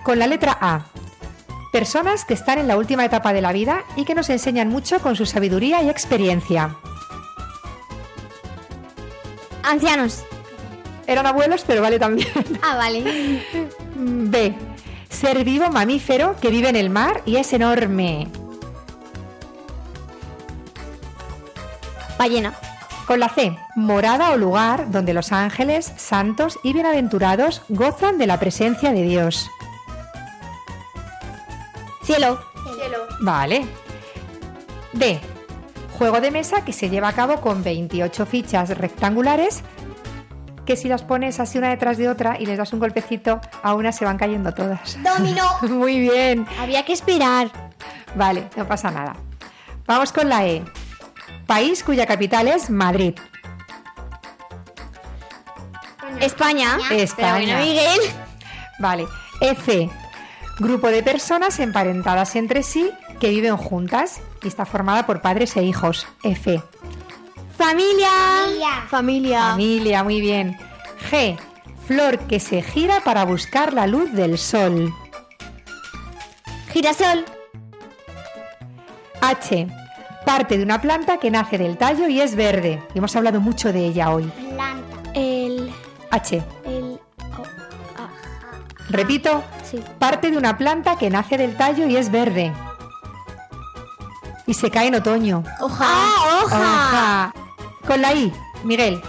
Con 0.04 0.18
la 0.18 0.26
letra 0.26 0.58
A. 0.60 0.88
Personas 1.72 2.26
que 2.26 2.34
están 2.34 2.58
en 2.58 2.68
la 2.68 2.78
última 2.78 3.06
etapa 3.06 3.32
de 3.32 3.42
la 3.42 3.54
vida 3.54 3.84
y 3.96 4.04
que 4.04 4.16
nos 4.16 4.32
enseñan 4.32 4.70
mucho 4.70 4.98
con 5.00 5.16
su 5.16 5.28
sabiduría 5.28 5.84
y 5.84 5.90
experiencia. 5.90 6.78
Ancianos. 9.62 10.24
Eran 11.06 11.28
abuelos, 11.28 11.64
pero 11.68 11.84
vale 11.84 12.00
también. 12.00 12.28
Ah, 12.64 12.76
vale. 12.76 13.44
B. 13.96 14.56
Ser 15.10 15.44
vivo 15.44 15.70
mamífero 15.70 16.36
que 16.40 16.50
vive 16.50 16.70
en 16.70 16.76
el 16.76 16.90
mar 16.90 17.22
y 17.26 17.38
es 17.38 17.54
enorme. 17.54 18.28
Ballena. 22.18 22.54
Con 23.06 23.22
la 23.22 23.30
C, 23.30 23.58
morada 23.76 24.32
o 24.32 24.38
lugar 24.38 24.92
donde 24.92 25.14
los 25.14 25.32
ángeles, 25.32 25.94
santos 25.96 26.60
y 26.62 26.74
bienaventurados 26.74 27.62
gozan 27.70 28.18
de 28.18 28.28
la 28.28 28.38
presencia 28.38 28.92
de 28.92 29.04
Dios. 29.04 29.50
Cielo. 32.04 32.40
Vale. 33.22 33.66
D, 34.94 35.20
juego 35.98 36.22
de 36.22 36.32
mesa 36.32 36.64
que 36.64 36.74
se 36.74 36.90
lleva 36.90 37.10
a 37.10 37.14
cabo 37.14 37.42
con 37.42 37.64
28 37.64 38.26
fichas 38.26 38.78
rectangulares 38.78 39.64
que 40.68 40.76
si 40.76 40.90
las 40.90 41.02
pones 41.02 41.40
así 41.40 41.58
una 41.58 41.70
detrás 41.70 41.98
de 41.98 42.10
otra 42.10 42.38
y 42.40 42.46
les 42.46 42.58
das 42.58 42.74
un 42.74 42.80
golpecito, 42.80 43.40
a 43.64 43.74
una 43.74 43.92
se 43.94 44.06
van 44.06 44.18
cayendo 44.18 44.54
todas. 44.54 45.02
Dominó. 45.02 45.44
Muy 45.62 46.00
bien. 46.00 46.46
Había 46.60 46.84
que 46.86 46.94
esperar. 46.94 47.50
Vale, 48.16 48.50
no 48.56 48.68
pasa 48.68 48.92
nada. 48.92 49.16
Vamos 49.88 50.12
con 50.12 50.28
la 50.28 50.46
E. 50.46 50.64
País 51.48 51.84
cuya 51.84 52.06
capital 52.06 52.50
es 52.50 52.70
Madrid. 52.70 53.16
España. 56.20 56.78
España. 56.92 57.16
Pero 57.16 57.32
bueno, 57.32 57.60
Miguel. 57.60 58.00
Vale. 58.80 59.08
F. 59.40 59.90
Grupo 60.60 60.90
de 60.90 61.02
personas 61.02 61.60
emparentadas 61.60 62.36
entre 62.36 62.62
sí 62.62 62.92
que 63.22 63.30
viven 63.30 63.56
juntas 63.56 64.20
y 64.44 64.50
está 64.50 64.66
formada 64.66 65.06
por 65.06 65.22
padres 65.22 65.56
e 65.56 65.64
hijos. 65.64 66.08
F. 66.24 66.62
Familia. 67.58 68.10
Familia. 68.10 68.86
Familia. 68.88 69.42
Familia, 69.52 70.04
muy 70.04 70.22
bien. 70.22 70.58
G. 71.10 71.38
Flor 71.88 72.20
que 72.28 72.40
se 72.40 72.62
gira 72.62 73.02
para 73.02 73.26
buscar 73.26 73.74
la 73.74 73.88
luz 73.88 74.12
del 74.14 74.38
sol. 74.38 74.94
Girasol. 76.72 77.26
H. 79.22 79.68
Parte 80.26 80.58
de 80.58 80.64
una 80.64 80.82
planta 80.82 81.18
que 81.18 81.32
nace 81.32 81.58
del 81.58 81.78
tallo 81.78 82.08
y 82.08 82.22
es 82.22 82.36
verde. 82.36 82.84
Y 82.94 83.00
hemos 83.00 83.16
hablado 83.16 83.40
mucho 83.40 83.74
de 83.74 83.86
ella 83.86 84.12
hoy. 84.12 84.26
Planta. 84.54 84.98
El. 85.14 85.74
H. 86.12 86.44
El. 86.66 87.00
Repito. 88.90 89.44
Sí. 89.64 89.82
Parte 89.98 90.30
de 90.30 90.38
una 90.38 90.58
planta 90.58 90.98
que 90.98 91.10
nace 91.10 91.38
del 91.38 91.58
tallo 91.58 91.88
y 91.88 91.98
es 91.98 92.12
verde. 92.12 92.54
Y 94.46 94.54
se 94.54 94.70
cae 94.70 94.88
en 94.88 94.96
otoño. 94.96 95.44
Hoja. 95.60 95.86
¡Ah, 95.88 96.42
hoja! 96.44 97.32
Hoja. 97.32 97.47
Con 97.88 98.02
la 98.02 98.14
I, 98.14 98.34
Miguel. 98.66 99.02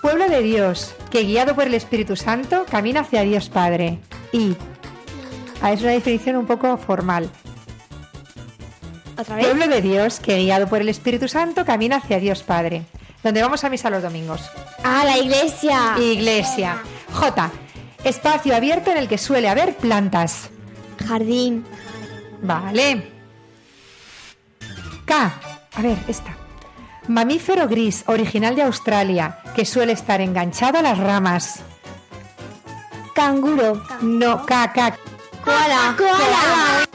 Pueblo 0.00 0.26
de 0.26 0.40
Dios, 0.40 0.94
que 1.10 1.24
guiado 1.24 1.54
por 1.54 1.66
el 1.66 1.74
Espíritu 1.74 2.16
Santo 2.16 2.64
camina 2.68 3.00
hacia 3.00 3.20
Dios 3.20 3.50
Padre. 3.50 3.98
I. 4.32 4.56
Ah, 5.60 5.72
es 5.72 5.82
una 5.82 5.90
definición 5.90 6.36
un 6.36 6.46
poco 6.46 6.78
formal. 6.78 7.28
¿Otra 9.18 9.36
vez? 9.36 9.44
Pueblo 9.44 9.68
de 9.68 9.82
Dios, 9.82 10.20
que 10.20 10.38
guiado 10.38 10.68
por 10.68 10.80
el 10.80 10.88
Espíritu 10.88 11.28
Santo 11.28 11.66
camina 11.66 11.96
hacia 11.96 12.18
Dios 12.18 12.42
Padre. 12.42 12.86
Donde 13.22 13.42
vamos 13.42 13.62
a 13.62 13.68
misa 13.68 13.90
los 13.90 14.02
domingos. 14.02 14.40
Ah, 14.82 15.04
la 15.04 15.18
iglesia. 15.18 15.94
Iglesia. 15.98 16.82
J. 17.12 17.50
Espacio 18.04 18.56
abierto 18.56 18.90
en 18.90 18.96
el 18.96 19.06
que 19.06 19.18
suele 19.18 19.50
haber 19.50 19.76
plantas. 19.76 20.48
Jardín. 21.06 21.64
Vale. 22.40 23.12
K. 25.04 25.32
A 25.74 25.82
ver, 25.82 25.98
esta. 26.08 26.41
Mamífero 27.08 27.68
gris, 27.68 28.04
original 28.06 28.54
de 28.54 28.62
Australia, 28.62 29.38
que 29.54 29.64
suele 29.64 29.92
estar 29.92 30.20
enganchado 30.20 30.78
a 30.78 30.82
las 30.82 30.98
ramas. 30.98 31.60
Canguro. 33.14 33.82
No, 34.00 34.46
K. 34.46 34.72
Koala. 35.44 35.96
Koala. 35.98 36.86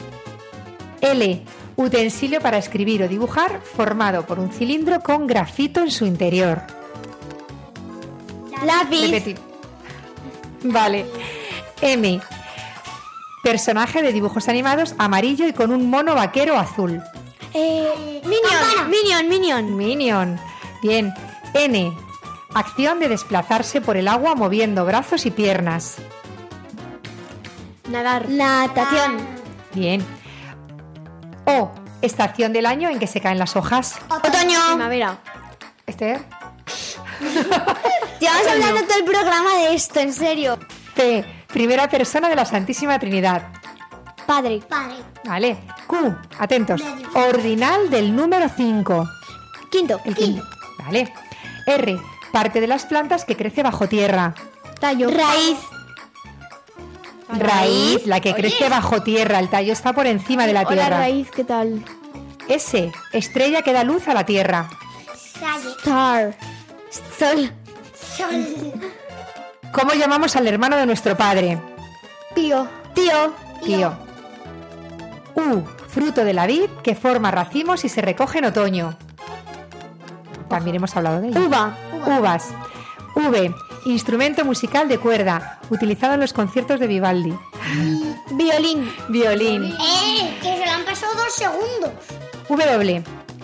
L. 1.00 1.44
Utensilio 1.76 2.40
para 2.40 2.58
escribir 2.58 3.02
o 3.04 3.08
dibujar 3.08 3.60
formado 3.60 4.26
por 4.26 4.38
un 4.38 4.50
cilindro 4.50 5.00
con 5.00 5.26
grafito 5.26 5.80
en 5.80 5.90
su 5.90 6.06
interior. 6.06 6.62
Lápiz. 8.64 9.02
Repetir. 9.02 9.38
Vale. 10.64 11.06
M. 11.80 12.20
Personaje 13.44 14.02
de 14.02 14.12
dibujos 14.12 14.48
animados 14.48 14.94
amarillo 14.98 15.46
y 15.46 15.52
con 15.52 15.70
un 15.70 15.88
mono 15.88 16.14
vaquero 16.14 16.58
azul. 16.58 17.00
Eh, 17.54 18.22
Minion. 18.24 18.90
Minion, 18.90 19.28
Minion. 19.28 19.76
Minion. 19.76 20.40
Bien. 20.82 21.14
N. 21.54 21.92
Acción 22.54 22.98
de 23.00 23.08
desplazarse 23.08 23.80
por 23.80 23.96
el 23.96 24.08
agua 24.08 24.34
moviendo 24.34 24.84
brazos 24.84 25.26
y 25.26 25.30
piernas. 25.30 25.96
Nadar. 27.88 28.28
Natación. 28.28 29.18
Bien. 29.74 30.04
O. 31.44 31.70
Estación 32.00 32.52
del 32.52 32.66
año 32.66 32.88
en 32.90 32.98
que 32.98 33.06
se 33.06 33.20
caen 33.20 33.38
las 33.38 33.56
hojas. 33.56 33.98
Otoño. 34.08 34.60
Primavera. 34.68 35.18
Esther. 35.86 36.20
Llevamos 38.20 38.46
hablando 38.46 38.82
todo 38.82 38.98
el 38.98 39.04
programa 39.04 39.54
de 39.58 39.74
esto, 39.74 40.00
en 40.00 40.12
serio. 40.12 40.58
T. 40.94 41.24
Primera 41.48 41.88
persona 41.88 42.28
de 42.28 42.36
la 42.36 42.44
Santísima 42.44 42.98
Trinidad. 42.98 43.48
Padre. 44.26 44.60
Padre. 44.68 44.96
Vale. 45.24 45.58
Q. 45.86 46.16
Atentos. 46.38 46.82
Ordinal 47.14 47.90
del 47.90 48.14
número 48.14 48.48
5. 48.48 49.08
Quinto. 49.70 50.00
El 50.04 50.14
quinto. 50.14 50.42
Vale. 50.78 51.12
R. 51.66 51.98
Parte 52.32 52.60
de 52.60 52.66
las 52.66 52.86
plantas 52.86 53.24
que 53.24 53.36
crece 53.36 53.62
bajo 53.62 53.88
tierra. 53.88 54.34
Tallo. 54.80 55.10
Raíz. 55.10 55.58
Raíz, 57.30 58.06
la 58.06 58.20
que 58.20 58.34
crece 58.34 58.68
bajo 58.68 59.02
tierra. 59.02 59.38
El 59.38 59.48
tallo 59.50 59.72
está 59.72 59.92
por 59.92 60.06
encima 60.06 60.46
de 60.46 60.54
la 60.54 60.60
Hola, 60.60 60.70
tierra. 60.70 60.96
raíz, 60.98 61.30
¿qué 61.30 61.44
tal? 61.44 61.84
S. 62.48 62.90
Estrella 63.12 63.62
que 63.62 63.72
da 63.74 63.84
luz 63.84 64.08
a 64.08 64.14
la 64.14 64.24
tierra. 64.24 64.68
Star. 65.78 66.34
Sol. 67.18 67.52
Sol. 68.16 68.72
¿Cómo 69.72 69.92
llamamos 69.92 70.34
al 70.36 70.46
hermano 70.48 70.76
de 70.76 70.86
nuestro 70.86 71.16
padre? 71.16 71.60
Tío. 72.34 72.66
Tío. 72.94 73.34
Tío. 73.64 74.07
U. 75.38 75.64
Fruto 75.88 76.24
de 76.24 76.34
la 76.34 76.46
vid 76.46 76.68
que 76.82 76.94
forma 76.94 77.30
racimos 77.30 77.84
y 77.84 77.88
se 77.88 78.02
recoge 78.02 78.38
en 78.38 78.46
otoño. 78.46 78.96
También 80.48 80.76
hemos 80.76 80.96
hablado 80.96 81.20
de 81.20 81.28
ello. 81.28 81.46
Uva. 81.46 81.76
Uvas. 82.06 82.48
V. 83.14 83.54
Instrumento 83.86 84.44
musical 84.44 84.88
de 84.88 84.98
cuerda, 84.98 85.60
utilizado 85.70 86.14
en 86.14 86.20
los 86.20 86.32
conciertos 86.32 86.80
de 86.80 86.86
Vivaldi. 86.86 87.34
Violín. 88.32 88.90
Violín. 89.08 89.64
¡Eh! 89.64 90.38
Que 90.42 90.56
se 90.56 90.58
le 90.58 90.70
han 90.70 90.84
pasado 90.84 91.12
dos 91.14 91.32
segundos. 91.32 91.90
W. 92.48 93.02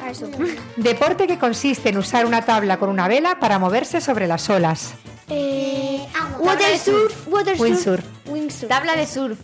Eso. 0.09 0.28
Deporte 0.76 1.26
que 1.26 1.38
consiste 1.38 1.88
en 1.88 1.99
usar 1.99 2.26
una 2.26 2.42
tabla 2.42 2.78
con 2.78 2.90
una 2.90 3.09
vela 3.09 3.38
para 3.40 3.59
moverse 3.59 4.01
sobre 4.01 4.26
las 4.26 4.51
olas. 4.51 4.95
Eh, 5.28 6.07
Agua. 6.14 6.53
water 6.53 6.78
surf. 6.78 7.28
Water 7.28 7.57
Windsurf. 7.59 8.05
Windsurf. 8.26 8.68
Tabla 8.68 8.97
de 8.97 9.07
surf. 9.07 9.38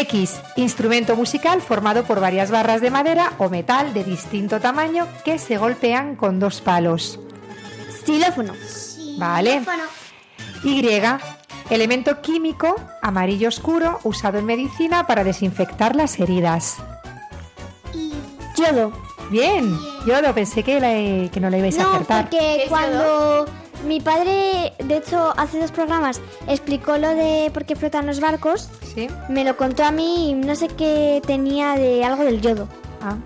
X. 0.00 0.40
Instrumento 0.56 1.16
musical 1.16 1.60
formado 1.62 2.04
por 2.04 2.20
varias 2.20 2.50
barras 2.50 2.80
de 2.80 2.90
madera 2.90 3.32
o 3.38 3.48
metal 3.48 3.92
de 3.94 4.04
distinto 4.04 4.60
tamaño 4.60 5.06
que 5.24 5.38
se 5.38 5.56
golpean 5.58 6.16
con 6.16 6.38
dos 6.38 6.60
palos. 6.60 7.18
Xilófono. 8.04 8.52
Vale. 9.18 9.62
Y. 10.64 10.86
Elemento 11.68 12.20
químico 12.22 12.76
amarillo 13.02 13.48
oscuro 13.48 13.98
usado 14.04 14.38
en 14.38 14.44
medicina 14.46 15.06
para 15.06 15.24
desinfectar 15.24 15.96
las 15.96 16.18
heridas. 16.20 16.76
Yodo. 18.56 18.92
Bien, 19.30 19.76
yo 20.06 20.20
lo 20.22 20.32
pensé 20.32 20.62
que, 20.62 20.78
la- 20.78 21.28
que 21.30 21.40
no 21.40 21.50
la 21.50 21.58
ibais 21.58 21.76
a 21.80 21.82
No, 21.82 21.94
acertar. 21.94 22.28
porque 22.30 22.62
¿Es 22.62 22.68
cuando 22.68 23.46
mi 23.84 24.00
padre, 24.00 24.72
de 24.78 24.96
hecho, 24.96 25.32
hace 25.36 25.60
dos 25.60 25.70
programas, 25.70 26.20
explicó 26.48 26.96
lo 26.98 27.08
de 27.10 27.50
por 27.52 27.64
qué 27.64 27.76
flotan 27.76 28.06
los 28.06 28.20
barcos, 28.20 28.68
¿Sí? 28.94 29.08
me 29.28 29.44
lo 29.44 29.56
contó 29.56 29.84
a 29.84 29.90
mí 29.90 30.30
y 30.30 30.34
no 30.34 30.54
sé 30.56 30.68
qué 30.68 31.20
tenía 31.26 31.74
de 31.74 32.04
algo 32.04 32.24
del 32.24 32.40
yodo. 32.40 32.68
Ah, 33.02 33.16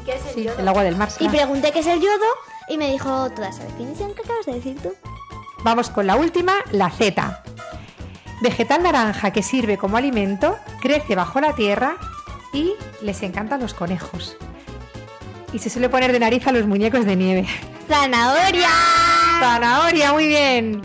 ¿Y 0.00 0.04
qué 0.06 0.14
es 0.16 0.26
el 0.26 0.34
sí, 0.34 0.42
yodo? 0.44 0.58
el 0.58 0.68
agua 0.68 0.82
del 0.84 0.96
mar. 0.96 1.08
Y 1.20 1.28
pregunté 1.28 1.72
qué 1.72 1.80
es 1.80 1.86
el 1.86 2.00
yodo 2.00 2.26
y 2.68 2.78
me 2.78 2.90
dijo 2.90 3.30
toda 3.30 3.48
esa 3.48 3.64
definición 3.64 4.14
que 4.14 4.22
acabas 4.22 4.46
de 4.46 4.54
decir 4.54 4.78
tú. 4.82 4.92
Vamos 5.64 5.90
con 5.90 6.06
la 6.06 6.16
última, 6.16 6.54
la 6.70 6.90
Z. 6.90 7.42
Vegetal 8.40 8.82
naranja 8.82 9.30
que 9.32 9.42
sirve 9.42 9.78
como 9.78 9.96
alimento, 9.96 10.56
crece 10.80 11.14
bajo 11.16 11.40
la 11.40 11.54
tierra 11.54 11.96
y 12.52 12.72
les 13.02 13.22
encantan 13.22 13.60
los 13.60 13.74
conejos. 13.74 14.36
Y 15.52 15.58
se 15.58 15.70
suele 15.70 15.88
poner 15.88 16.12
de 16.12 16.20
nariz 16.20 16.46
a 16.46 16.52
los 16.52 16.66
muñecos 16.66 17.04
de 17.06 17.16
nieve. 17.16 17.48
¡Zanahoria! 17.88 18.68
Zanahoria, 19.38 20.12
muy 20.12 20.28
bien. 20.28 20.82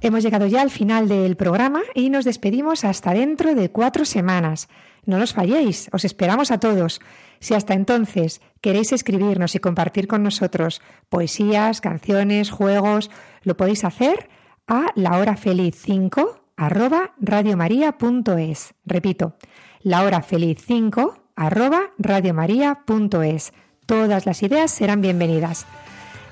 Hemos 0.00 0.24
llegado 0.24 0.46
ya 0.48 0.62
al 0.62 0.70
final 0.70 1.08
del 1.08 1.36
programa 1.36 1.80
y 1.94 2.10
nos 2.10 2.24
despedimos 2.24 2.84
hasta 2.84 3.14
dentro 3.14 3.54
de 3.54 3.70
cuatro 3.70 4.04
semanas. 4.04 4.68
No 5.04 5.18
nos 5.18 5.32
falléis, 5.32 5.88
os 5.92 6.04
esperamos 6.04 6.50
a 6.50 6.58
todos. 6.58 7.00
Si 7.38 7.54
hasta 7.54 7.74
entonces 7.74 8.40
queréis 8.60 8.92
escribirnos 8.92 9.54
y 9.54 9.60
compartir 9.60 10.08
con 10.08 10.22
nosotros 10.22 10.80
poesías, 11.08 11.80
canciones, 11.80 12.50
juegos, 12.50 13.10
lo 13.42 13.56
podéis 13.56 13.84
hacer 13.84 14.28
a 14.66 14.92
lahorafeliz5 14.96 16.40
arroba 16.56 17.14
radiomaria.es. 17.20 18.74
Repito, 18.84 19.36
lahorafeliz5 19.84 21.14
arroba 21.36 21.90
radiomaria.es. 21.98 23.52
Todas 23.86 24.26
las 24.26 24.42
ideas 24.42 24.70
serán 24.70 25.00
bienvenidas. 25.00 25.66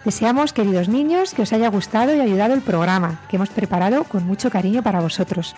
Deseamos, 0.04 0.52
queridos 0.52 0.88
niños, 0.88 1.34
que 1.34 1.42
os 1.42 1.52
haya 1.52 1.68
gustado 1.68 2.14
y 2.14 2.20
ayudado 2.20 2.54
el 2.54 2.62
programa 2.62 3.20
que 3.28 3.36
hemos 3.36 3.50
preparado 3.50 4.04
con 4.04 4.26
mucho 4.26 4.50
cariño 4.50 4.82
para 4.82 5.00
vosotros. 5.00 5.54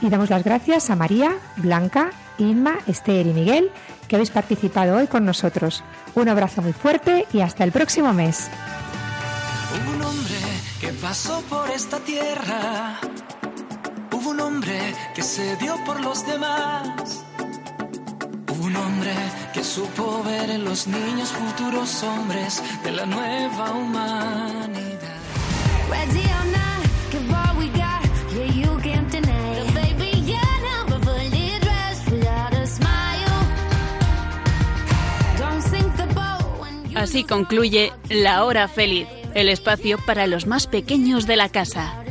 Y 0.00 0.08
damos 0.08 0.30
las 0.30 0.44
gracias 0.44 0.90
a 0.90 0.96
María, 0.96 1.36
Blanca, 1.56 2.10
Inma, 2.38 2.78
Esther 2.86 3.26
y 3.26 3.32
Miguel 3.32 3.70
que 4.08 4.16
habéis 4.16 4.30
participado 4.30 4.96
hoy 4.96 5.06
con 5.06 5.24
nosotros. 5.24 5.82
Un 6.14 6.28
abrazo 6.28 6.62
muy 6.62 6.72
fuerte 6.72 7.26
y 7.32 7.40
hasta 7.40 7.64
el 7.64 7.72
próximo 7.72 8.12
mes. 8.12 8.48
Hubo 9.72 9.96
un 9.96 10.02
hombre 10.02 10.36
que 10.80 10.88
pasó 10.88 11.40
por 11.42 11.70
esta 11.70 11.98
tierra. 12.00 13.00
Hubo 14.12 14.30
un 14.30 14.40
hombre 14.40 14.94
que 15.14 15.22
se 15.22 15.56
dio 15.56 15.76
por 15.84 16.00
los 16.00 16.26
demás 16.26 17.24
supo 19.64 20.22
ver 20.22 20.50
en 20.50 20.64
los 20.64 20.86
niños 20.86 21.30
futuros 21.30 22.02
hombres 22.02 22.62
de 22.84 22.92
la 22.92 23.06
nueva 23.06 23.72
humanidad. 23.72 24.84
Así 36.94 37.24
concluye 37.24 37.92
La 38.08 38.44
Hora 38.44 38.68
Feliz, 38.68 39.08
el 39.34 39.48
espacio 39.48 39.98
para 40.06 40.26
los 40.26 40.46
más 40.46 40.66
pequeños 40.66 41.26
de 41.26 41.36
la 41.36 41.48
casa. 41.48 42.03